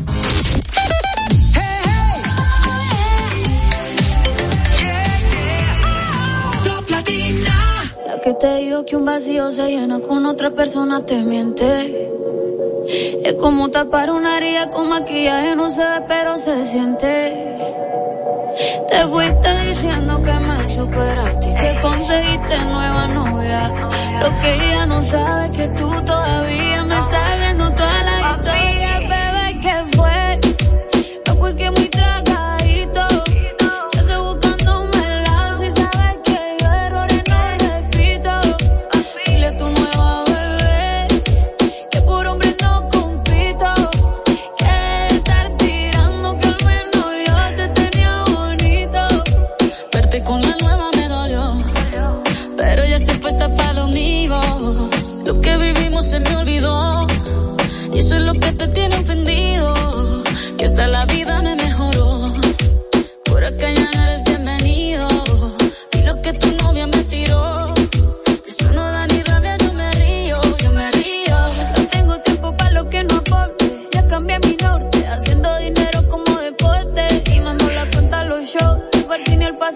Que 8.22 8.34
te 8.34 8.56
digo 8.58 8.84
que 8.84 8.96
un 8.96 9.06
vacío 9.06 9.50
se 9.50 9.66
llena 9.68 9.98
con 10.00 10.26
otra 10.26 10.50
persona 10.50 11.04
te 11.06 11.22
miente. 11.22 12.10
Es 12.92 13.34
como 13.34 13.70
tapar 13.70 14.10
una 14.10 14.38
herida 14.38 14.68
con 14.70 14.88
maquillaje, 14.88 15.54
no 15.54 15.70
se 15.70 15.80
ve, 15.80 16.02
pero 16.08 16.36
se 16.36 16.64
siente. 16.64 17.56
Te 18.88 19.06
fuiste 19.06 19.66
diciendo 19.68 20.20
que 20.20 20.32
me 20.32 20.68
superaste 20.68 21.50
y 21.50 21.54
que 21.54 21.78
conseguiste 21.80 22.58
nueva 22.58 23.06
novia. 23.06 23.70
Lo 24.20 24.38
que 24.40 24.54
ella 24.54 24.86
no 24.86 25.00
sabe 25.02 25.46
es 25.46 25.50
que 25.52 25.68
tú 25.68 25.88
todavía 26.04 26.69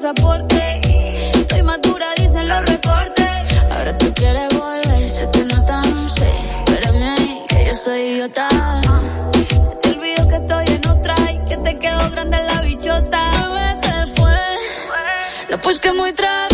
pasaporte. 0.05 0.81
Estoy 1.35 1.63
madura, 1.63 2.07
dicen 2.17 2.49
los 2.49 2.63
reportes. 2.67 3.71
Ahora 3.71 3.97
tú 3.97 4.13
quieres 4.15 4.49
volver, 4.59 5.09
se 5.09 5.27
te 5.29 5.45
nota, 5.47 5.81
no 5.81 6.09
sé. 6.09 6.31
Espérame 6.59 7.03
ahí, 7.03 7.43
que 7.49 7.67
yo 7.67 7.75
soy 7.75 8.01
idiota. 8.01 8.49
Se 9.49 9.75
te 9.81 9.89
olvidó 9.97 10.29
que 10.29 10.37
estoy 10.37 10.67
en 10.67 10.89
otra 10.89 11.15
y 11.33 11.39
que 11.49 11.57
te 11.57 11.79
quedó 11.79 12.11
grande 12.11 12.39
la 12.43 12.61
bichota. 12.61 13.21
Bebé, 13.41 13.81
te 13.81 14.21
fue. 14.21 14.37
No, 15.51 15.59
pues 15.59 15.79
que 15.81 15.93
muy 15.93 16.13
tragadito. 16.13 16.54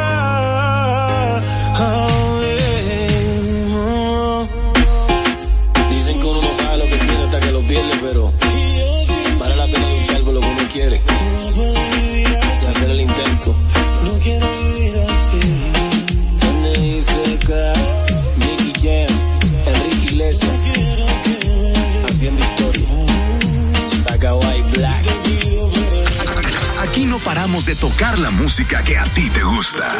Paramos 27.51 27.65
de 27.65 27.75
tocar 27.75 28.17
la 28.17 28.31
música 28.31 28.81
que 28.81 28.97
a 28.97 29.03
ti 29.03 29.29
te 29.29 29.43
gusta. 29.43 29.93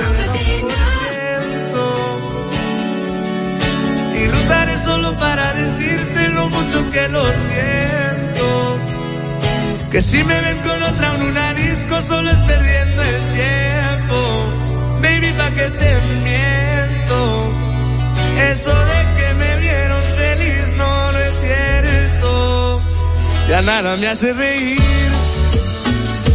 Y 4.16 4.26
lo 4.26 4.38
usaré 4.38 4.78
solo 4.78 5.20
para 5.20 5.52
decirte 5.56 6.30
lo 6.30 6.48
mucho 6.50 6.90
que 6.92 7.10
lo 7.10 7.26
siento. 7.26 8.80
Que 9.92 10.02
si 10.02 10.24
me 10.24 10.40
ven 10.40 10.60
con 10.60 10.82
otra 10.82 11.16
en 11.16 11.24
una 11.24 11.54
disco 11.56 12.00
solo 12.00 12.32
es 12.32 12.42
perdiendo 12.44 13.04
el 13.04 13.22
tiempo. 13.34 15.00
Baby, 15.02 15.34
pa' 15.38 15.52
que 15.52 15.70
te 15.72 15.92
miento. 16.24 17.54
Eso 18.50 18.74
de 18.74 19.00
que 19.18 19.34
me 19.34 19.58
vieron 19.58 20.04
feliz 20.04 20.74
no, 20.78 21.12
no 21.12 21.20
es 21.20 21.36
cierto. 21.36 22.82
Ya 23.50 23.62
nada 23.62 23.98
me 23.98 24.08
hace 24.08 24.32
reír. 24.32 25.11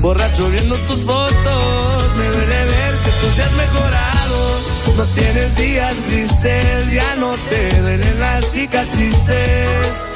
Borracho 0.00 0.48
viendo 0.48 0.76
tus 0.88 1.04
fotos, 1.04 2.14
me 2.16 2.26
duele 2.26 2.64
ver 2.64 2.94
que 3.04 3.10
tú 3.20 3.30
seas 3.34 3.52
mejorado. 3.52 4.60
No 4.96 5.04
tienes 5.14 5.56
días 5.56 5.94
grises, 6.08 6.92
ya 6.92 7.16
no 7.16 7.30
te 7.50 7.80
duelen 7.80 8.20
las 8.20 8.46
cicatrices. 8.46 10.08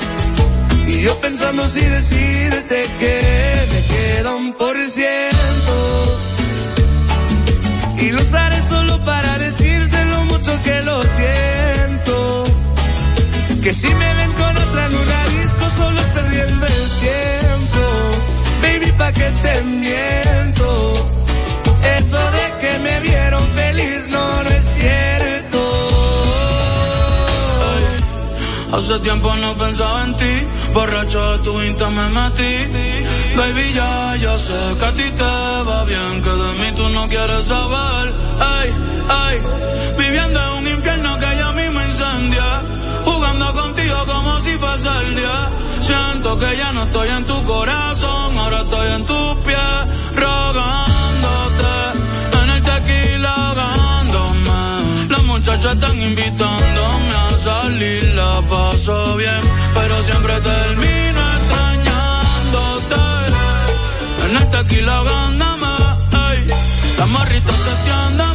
Y 0.86 1.02
yo 1.02 1.14
pensando 1.20 1.68
si 1.68 1.80
decirte 1.80 2.86
que 2.98 3.20
me 3.72 3.94
queda 3.94 4.34
un 4.34 4.54
por 4.54 4.74
ciento. 4.86 6.18
Y 7.98 8.10
lo 8.10 8.22
usaré 8.22 8.62
solo 8.62 9.04
para 9.04 9.38
decirte 9.38 10.04
lo 10.06 10.24
mucho 10.24 10.58
que 10.62 10.80
lo 10.82 11.02
siento. 11.02 12.44
Que 13.62 13.74
si 13.74 13.88
me 13.94 14.14
ven 14.14 14.32
con 14.32 14.56
otra 14.56 14.86
en 14.86 15.42
disco 15.42 15.68
solo 15.76 16.00
es 16.00 16.08
perdiendo 16.08 16.66
el 16.66 17.00
tiempo 17.00 17.33
pa' 18.98 19.12
que 19.12 19.28
te 19.42 19.62
miento. 19.64 20.68
Eso 21.98 22.18
de 22.36 22.46
que 22.60 22.78
me 22.86 23.00
vieron 23.00 23.42
feliz 23.60 24.08
no, 24.10 24.42
no 24.44 24.50
es 24.50 24.64
cierto. 24.64 25.60
Hace 28.72 28.98
tiempo 29.00 29.34
no 29.36 29.56
pensaba 29.56 30.04
en 30.04 30.16
ti, 30.16 30.34
borracho 30.72 31.20
de 31.32 31.38
tu 31.44 31.62
insta 31.62 31.88
me 31.90 32.08
metí. 32.08 32.54
Baby, 33.36 33.72
ya, 33.74 34.16
ya 34.16 34.38
sé 34.38 34.60
que 34.78 34.84
a 34.84 34.92
ti 34.92 35.08
te 35.20 35.34
va 35.68 35.84
bien, 35.84 36.22
que 36.22 36.30
de 36.42 36.50
mí 36.60 36.68
tú 36.76 36.88
no 36.90 37.08
quieres 37.08 37.44
saber. 37.46 38.04
Ay, 38.40 38.68
ay, 39.08 39.36
viviendo 39.98 40.38
en 40.46 40.52
un 40.58 40.68
infierno 40.68 41.18
que 41.18 41.30
ya 41.40 41.52
mismo 41.52 41.80
incendia, 41.82 42.48
jugando 43.04 43.52
contigo 43.54 43.96
como 44.06 44.40
si 44.40 44.52
fuese 44.58 44.88
el 45.02 45.16
día 45.16 45.50
siento 45.84 46.38
que 46.38 46.56
ya 46.56 46.72
no 46.72 46.84
estoy 46.84 47.08
en 47.08 47.24
tu 47.26 47.44
corazón, 47.44 48.38
ahora 48.38 48.60
estoy 48.62 48.92
en 48.96 49.04
tu 49.04 49.42
piel, 49.42 49.80
rogándote, 50.14 51.74
en 52.42 52.50
el 52.50 52.62
tequila 52.62 53.34
ahogándome. 53.34 55.08
Las 55.10 55.22
muchachas 55.24 55.72
están 55.74 55.96
invitándome 56.00 57.14
a 57.24 57.30
salir, 57.44 58.14
la 58.14 58.40
paso 58.48 59.16
bien, 59.16 59.42
pero 59.74 59.94
siempre 60.04 60.40
termino 60.40 61.20
extrañándote. 61.38 63.02
En 64.24 64.36
el 64.36 64.50
tequila 64.50 64.96
ahogándome, 64.96 65.72
ey, 66.30 66.46
la 66.98 67.06
marrita 67.06 67.52
te 67.52 67.74
tienda 67.84 68.33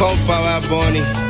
Copa 0.00 0.40
La 0.40 0.60
Bonnie. 0.60 1.29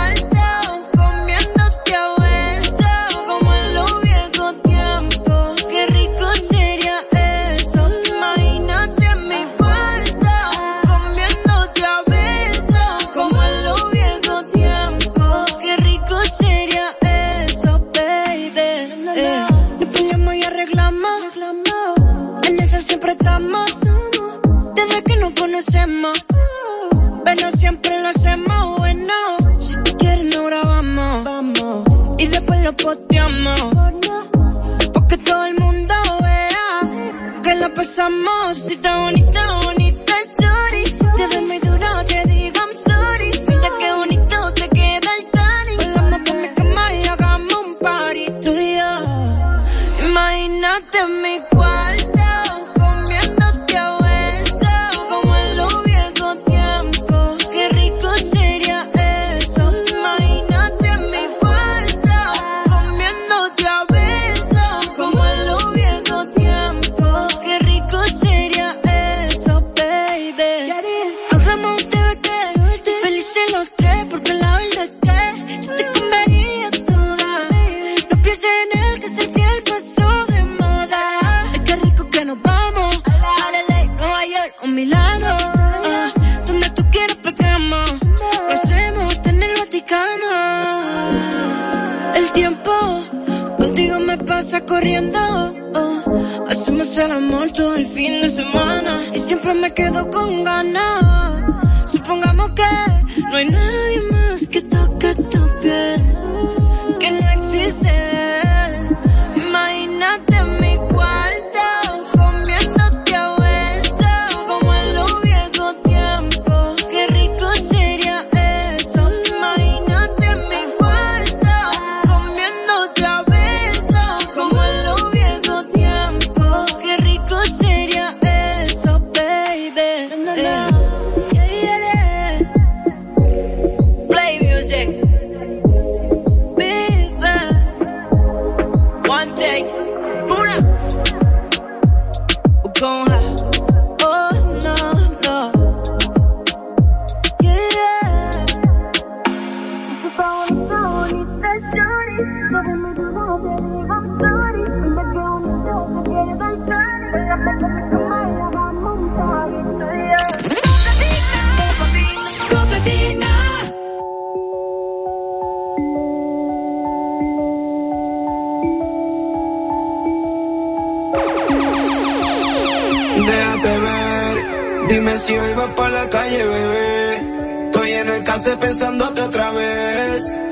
amor 38.01 38.55
si 38.55 38.75
tan 38.77 39.30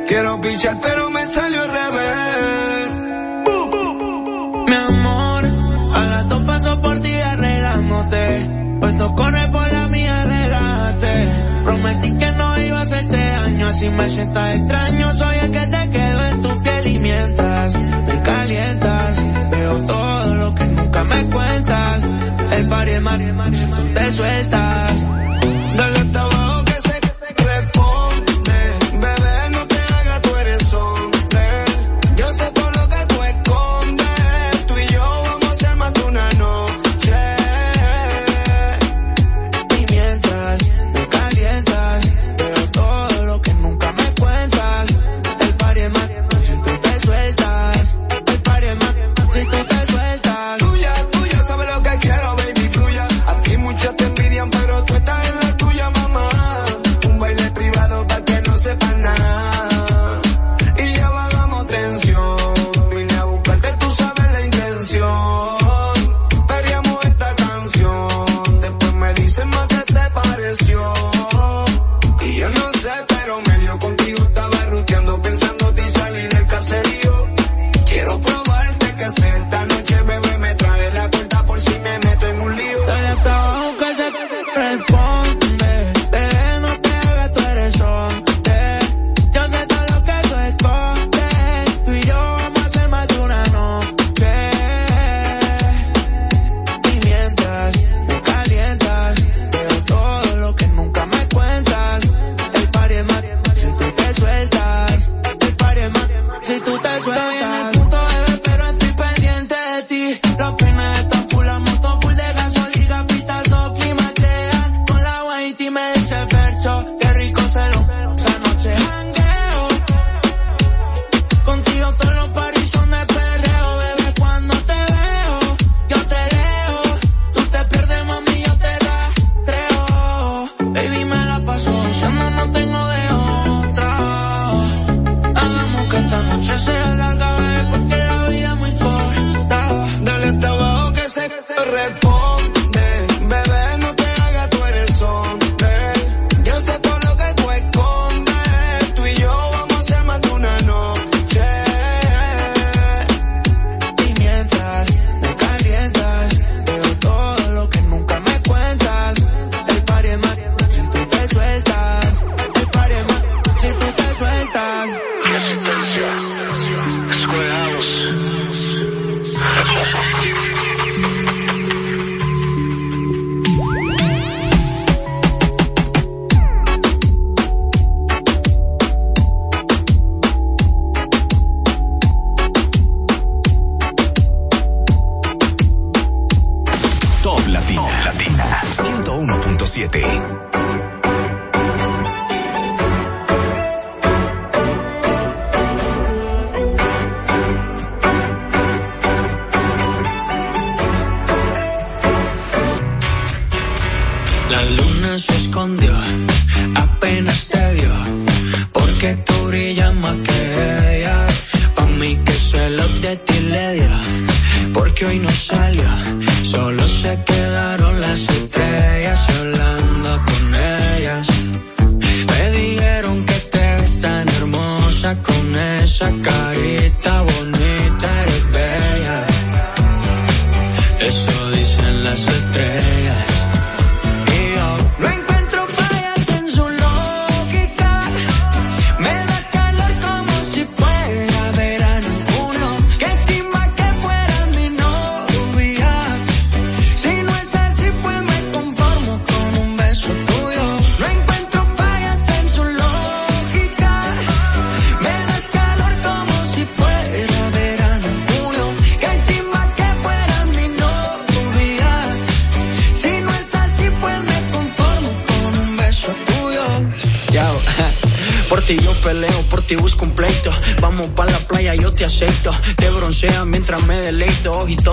Quiero 0.08 0.42
pichar, 0.42 0.78
pero 0.82 1.10
me 1.12 1.26
salió 1.28 1.62
al 1.62 1.70
revés. 1.70 2.90
Mi 4.68 4.76
amor, 4.76 5.46
a 5.96 6.06
las 6.06 6.30
dos 6.30 6.42
paso 6.42 6.82
por 6.82 7.00
ti 7.00 7.14
arreglándote. 7.14 8.78
Puesto 8.82 9.16
corre 9.16 9.48
por 9.50 9.72
la 9.72 9.88
mía, 9.88 10.26
relájate. 10.26 11.28
Prometí 11.64 12.12
que 12.14 12.32
no 12.34 12.60
iba 12.60 12.80
a 12.80 12.82
hacerte 12.82 13.18
daño, 13.18 13.68
así 13.68 13.90
me 13.90 14.10
sientas 14.10 14.56
extraño. 14.56 15.14
Soy 15.14 15.36
el 15.44 15.52
que 15.52 15.60
te 15.60 15.90
quedó 15.90 16.26
en 16.32 16.42
tu 16.42 16.62
piel 16.64 16.88
y 16.88 17.00
mientras 17.00 17.76
me 17.76 18.22
calientas, 18.24 19.24
veo 19.52 19.78
todo 19.86 20.36
lo 20.36 20.56
que 20.56 20.66
nunca 20.66 21.04
me 21.04 21.30
cuentas. 21.30 22.04
El 22.58 22.68
party 22.68 22.92
es 22.92 23.02
más 23.02 23.20
si 23.58 23.66
tú 23.66 23.84
te 23.94 24.14
sueltas. 24.14 24.69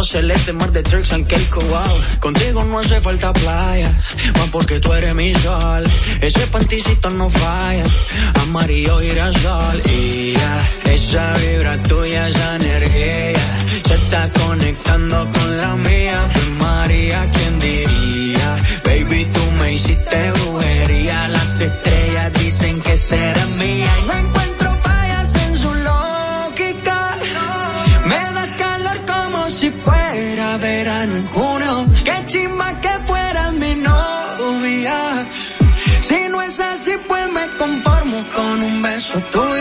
celeste, 0.07 0.53
mar 0.53 0.71
de 0.73 0.83
tricks 0.83 1.13
and 1.13 1.27
Keiko, 1.27 1.61
wow. 1.69 2.21
Contigo 2.21 2.65
no 2.65 2.79
hace 2.79 3.01
falta 3.01 3.33
playa, 3.33 3.91
más 4.39 4.49
porque 4.51 4.79
tú 4.81 4.93
eres 4.93 5.15
mi 5.15 5.35
sol. 5.35 5.85
Ese 6.21 6.47
panticito 6.47 7.11
no 7.11 7.29
falla, 7.29 7.85
amarillo 8.43 9.01
girasol. 9.01 9.83
Y 9.87 10.33
ya, 10.33 10.93
esa 10.93 11.35
vibra 11.35 11.83
tuya, 11.83 12.29
esa 12.29 12.57
energía, 12.57 13.47
se 13.87 13.95
está 13.95 14.31
conectando 14.31 15.29
con 15.33 15.59
la 15.59 15.75
mía. 15.77 16.29
María, 16.59 17.29
¿quién 17.33 17.59
diría? 17.59 18.59
Baby, 18.85 19.27
tú 19.33 19.41
me 19.59 19.73
hiciste 19.75 20.31
brujería 20.33 21.06
foto 39.17 39.56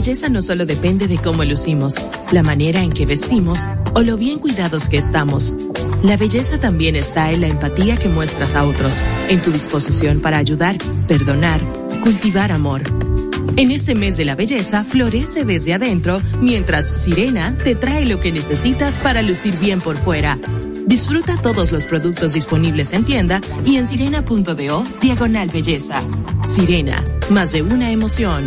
belleza 0.00 0.30
no 0.30 0.40
solo 0.40 0.64
depende 0.64 1.08
de 1.08 1.18
cómo 1.18 1.44
lucimos, 1.44 1.96
la 2.32 2.42
manera 2.42 2.82
en 2.82 2.90
que 2.90 3.04
vestimos 3.04 3.66
o 3.92 4.00
lo 4.00 4.16
bien 4.16 4.38
cuidados 4.38 4.88
que 4.88 4.96
estamos. 4.96 5.54
La 6.02 6.16
belleza 6.16 6.58
también 6.58 6.96
está 6.96 7.32
en 7.32 7.42
la 7.42 7.48
empatía 7.48 7.98
que 7.98 8.08
muestras 8.08 8.54
a 8.54 8.64
otros, 8.64 9.02
en 9.28 9.42
tu 9.42 9.52
disposición 9.52 10.20
para 10.20 10.38
ayudar, 10.38 10.78
perdonar, 11.06 11.60
cultivar 12.02 12.50
amor. 12.50 12.80
En 13.58 13.70
este 13.70 13.94
mes 13.94 14.16
de 14.16 14.24
la 14.24 14.36
belleza, 14.36 14.84
florece 14.84 15.44
desde 15.44 15.74
adentro, 15.74 16.22
mientras 16.40 16.88
Sirena 16.88 17.58
te 17.62 17.74
trae 17.74 18.06
lo 18.06 18.20
que 18.20 18.32
necesitas 18.32 18.96
para 18.96 19.20
lucir 19.20 19.58
bien 19.58 19.82
por 19.82 19.98
fuera. 19.98 20.38
Disfruta 20.86 21.36
todos 21.42 21.72
los 21.72 21.84
productos 21.84 22.32
disponibles 22.32 22.94
en 22.94 23.04
tienda 23.04 23.42
y 23.66 23.76
en 23.76 23.86
sirena.do, 23.86 24.84
diagonal 25.02 25.50
belleza. 25.50 26.02
Sirena, 26.46 27.04
más 27.28 27.52
de 27.52 27.60
una 27.60 27.90
emoción. 27.90 28.46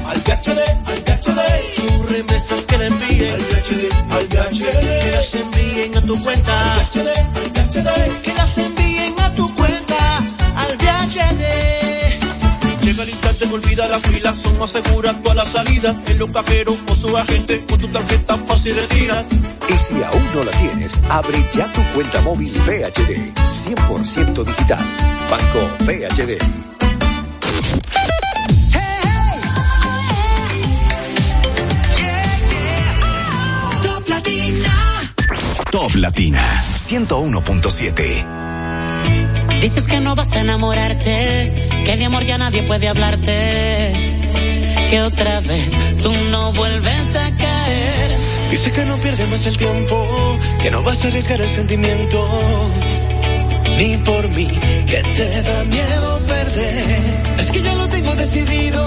Al 0.07 0.19
VHD, 0.21 0.61
al 0.87 1.01
VHD. 1.05 1.41
Tus 1.77 2.09
remesas 2.11 2.61
que 2.63 2.79
le 2.79 2.87
envíen. 2.87 3.35
Al 3.35 3.41
VHD, 3.41 3.93
al 4.13 4.27
VHD. 4.27 5.03
Que 5.03 5.11
las 5.11 5.35
envíen 5.35 5.97
a 5.97 6.01
tu 6.03 6.23
cuenta. 6.23 6.75
Al 6.75 6.81
VHD, 6.87 7.09
al 7.09 7.31
VHD. 7.35 7.60
Que 7.71 8.35
las 8.35 8.59
envíen 8.59 9.15
a 9.21 9.33
tu 9.37 9.55
cuenta. 9.55 10.19
Al 10.57 10.77
VHD. 10.77 11.45
Llega 12.83 13.03
el 13.05 13.11
instante 13.11 13.45
olvida 13.47 13.87
la 13.87 14.01
fila, 14.01 14.35
son 14.35 14.59
más 14.59 14.71
seguras 14.71 15.23
toda 15.23 15.37
la 15.37 15.47
salida. 15.47 15.97
En 16.07 16.19
los 16.19 16.31
cajeros 16.33 16.77
o 16.89 16.95
su 16.97 17.17
agente, 17.17 17.65
con 17.67 17.79
tu 17.79 17.87
tarjeta 17.87 18.39
fácil 18.39 18.75
retira. 18.75 19.25
Y 19.69 19.79
si 19.79 20.03
aún 20.03 20.27
no 20.35 20.43
la 20.43 20.51
tienes, 20.59 21.01
abre 21.09 21.49
ya 21.53 21.73
tu 21.73 21.81
cuenta 21.95 22.21
móvil 22.23 22.53
PHD, 22.53 23.33
100% 23.35 24.45
digital. 24.45 24.85
Banco 25.31 25.61
PHD. 25.87 26.70
Top 35.81 35.95
Latina 35.95 36.45
101.7. 36.75 39.61
Dices 39.63 39.85
que 39.85 40.01
no 40.01 40.15
vas 40.15 40.35
a 40.35 40.41
enamorarte, 40.41 41.71
que 41.87 41.97
de 41.97 42.05
amor 42.05 42.27
ya 42.27 42.37
nadie 42.37 42.65
puede 42.65 42.87
hablarte. 42.87 44.21
Que 44.91 45.01
otra 45.01 45.41
vez 45.41 45.73
tú 46.03 46.13
no 46.31 46.53
vuelves 46.53 47.17
a 47.17 47.35
caer. 47.35 48.15
Dice 48.51 48.71
que 48.73 48.85
no 48.85 48.99
pierde 48.99 49.27
más 49.29 49.47
el 49.47 49.57
tiempo, 49.57 50.07
que 50.61 50.71
no 50.71 50.83
vas 50.83 51.03
a 51.03 51.09
arriesgar 51.09 51.41
el 51.41 51.49
sentimiento. 51.49 52.29
Ni 53.79 53.97
por 54.05 54.29
mí, 54.37 54.49
que 54.87 55.03
te 55.03 55.41
da 55.41 55.65
miedo 55.65 56.21
perder. 56.27 57.23
Es 57.39 57.51
que 57.51 57.63
ya 57.63 57.75
lo 57.77 57.89
tengo 57.89 58.15
decidido, 58.17 58.87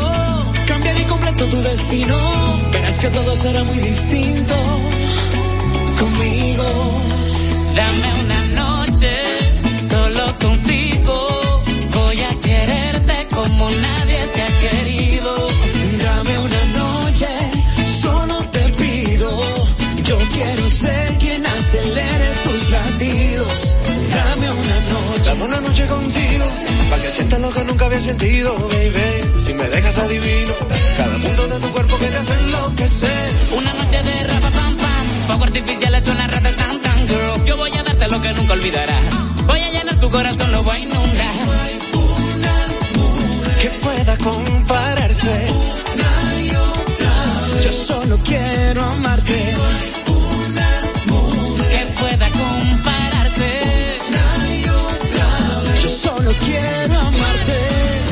cambiar 0.68 0.96
y 1.00 1.04
completo 1.06 1.48
tu 1.48 1.60
destino. 1.60 2.18
Verás 2.72 3.00
que 3.00 3.10
todo 3.10 3.36
será 3.36 3.64
muy 3.64 3.80
distinto 3.80 4.93
conmigo. 6.04 6.68
Dame 7.76 8.10
una 8.24 8.42
noche 8.62 9.14
solo 9.90 10.24
contigo. 10.46 11.16
Voy 11.94 12.22
a 12.22 12.34
quererte 12.40 13.28
como 13.36 13.70
nadie 13.70 14.20
te 14.34 14.42
ha 14.46 14.52
querido. 14.66 15.32
Dame 16.06 16.34
una 16.48 16.64
noche, 16.82 17.28
solo 18.02 18.36
te 18.56 18.64
pido. 18.82 19.30
Yo 20.04 20.18
quiero 20.36 20.70
ser 20.70 21.18
quien 21.18 21.46
acelere 21.46 22.30
tus 22.44 22.70
latidos. 22.70 23.78
Dame 24.18 24.48
una 24.64 24.80
noche, 24.94 25.24
dame 25.30 25.44
una 25.46 25.62
noche 25.62 25.86
contigo. 25.88 26.46
Para 26.90 27.02
que 27.02 27.10
sientas 27.10 27.40
lo 27.40 27.52
que 27.52 27.64
nunca 27.64 27.86
había 27.86 28.00
sentido, 28.00 28.54
baby. 28.74 29.40
Si 29.44 29.54
me 29.54 29.68
dejas 29.70 29.98
adivino, 29.98 30.54
cada 30.98 31.18
mundo 31.18 31.48
de 31.48 31.60
tu 31.60 31.72
cuerpo 31.72 31.98
que 31.98 32.08
te 32.08 32.18
hace 32.18 32.34
enloquecer. 32.34 33.34
Una 33.58 33.74
noche 33.74 34.04
de 34.04 34.24
rapa 34.24 34.50
pam 34.52 34.54
pam, 34.54 34.73
fuego 35.24 35.44
artificial 35.44 35.96
es 35.96 36.08
una 36.08 36.28
rata 36.28 36.52
tan 36.52 36.82
tan 36.82 37.08
girl. 37.08 37.44
Yo 37.46 37.58
voy 37.58 37.72
a 37.72 37.84
darte 37.84 38.08
lo 38.08 38.22
que 38.22 38.34
nunca 38.34 38.54
olvidarás. 38.54 39.46
Voy 39.46 39.60
a 39.60 39.72
llenar 39.72 40.00
tu 40.00 40.10
corazón, 40.10 40.52
lo 40.52 40.64
voy 40.64 40.76
a 40.76 40.80
inundar. 40.80 41.36
que 43.62 43.70
pueda 43.86 44.18
compararse. 44.18 45.48
Yo 47.64 47.72
solo 47.72 48.18
quiero 48.24 48.84
amarte. 48.84 49.56
Que 51.74 51.84
pueda 52.00 52.28
compararse. 52.30 53.50
Yo 55.82 55.90
solo 55.90 56.32
quiero 56.46 57.00
amarte. 57.00 57.58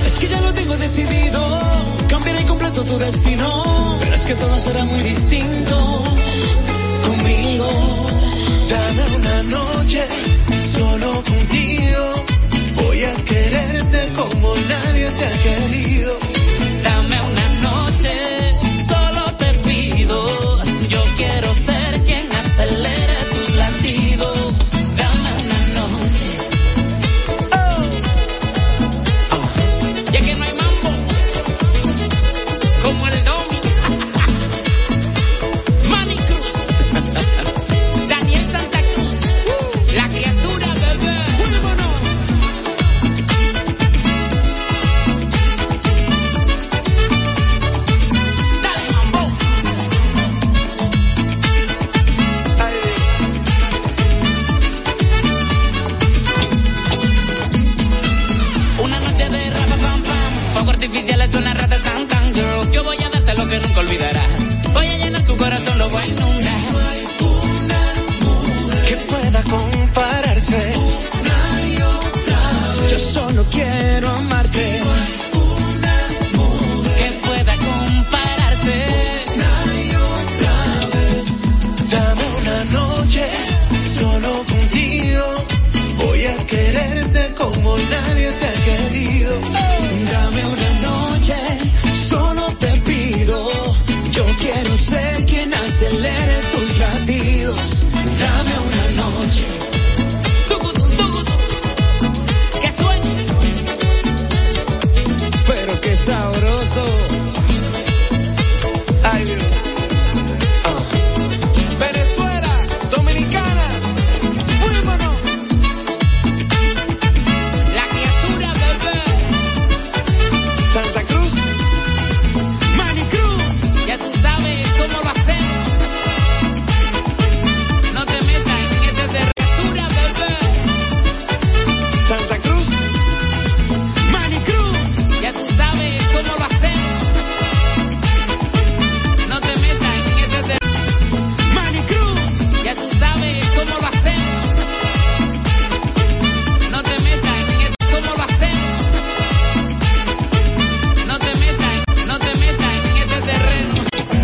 Es 0.05 0.17
que 0.17 0.27
ya 0.27 0.41
lo 0.41 0.53
tengo 0.53 0.77
decidido. 0.77 1.41
Cambiaré 2.07 2.43
completo 2.45 2.83
tu 2.83 2.97
destino. 2.97 3.97
Pero 3.99 4.13
es 4.13 4.25
que 4.25 4.35
todo 4.35 4.59
será 4.59 4.83
muy 4.85 5.01
distinto 5.01 6.03
Dame 8.69 9.03
una 9.17 9.43
noche 9.43 10.07
solo 10.65 11.11
contigo. 11.23 12.03
Voy 12.75 13.03
a 13.03 13.15
quererte 13.25 14.13
como 14.15 14.55
nadie 14.55 15.11
te 15.11 15.25
ha 15.25 15.35
querido. 15.43 16.17
Dame 16.83 17.17
una 17.21 17.40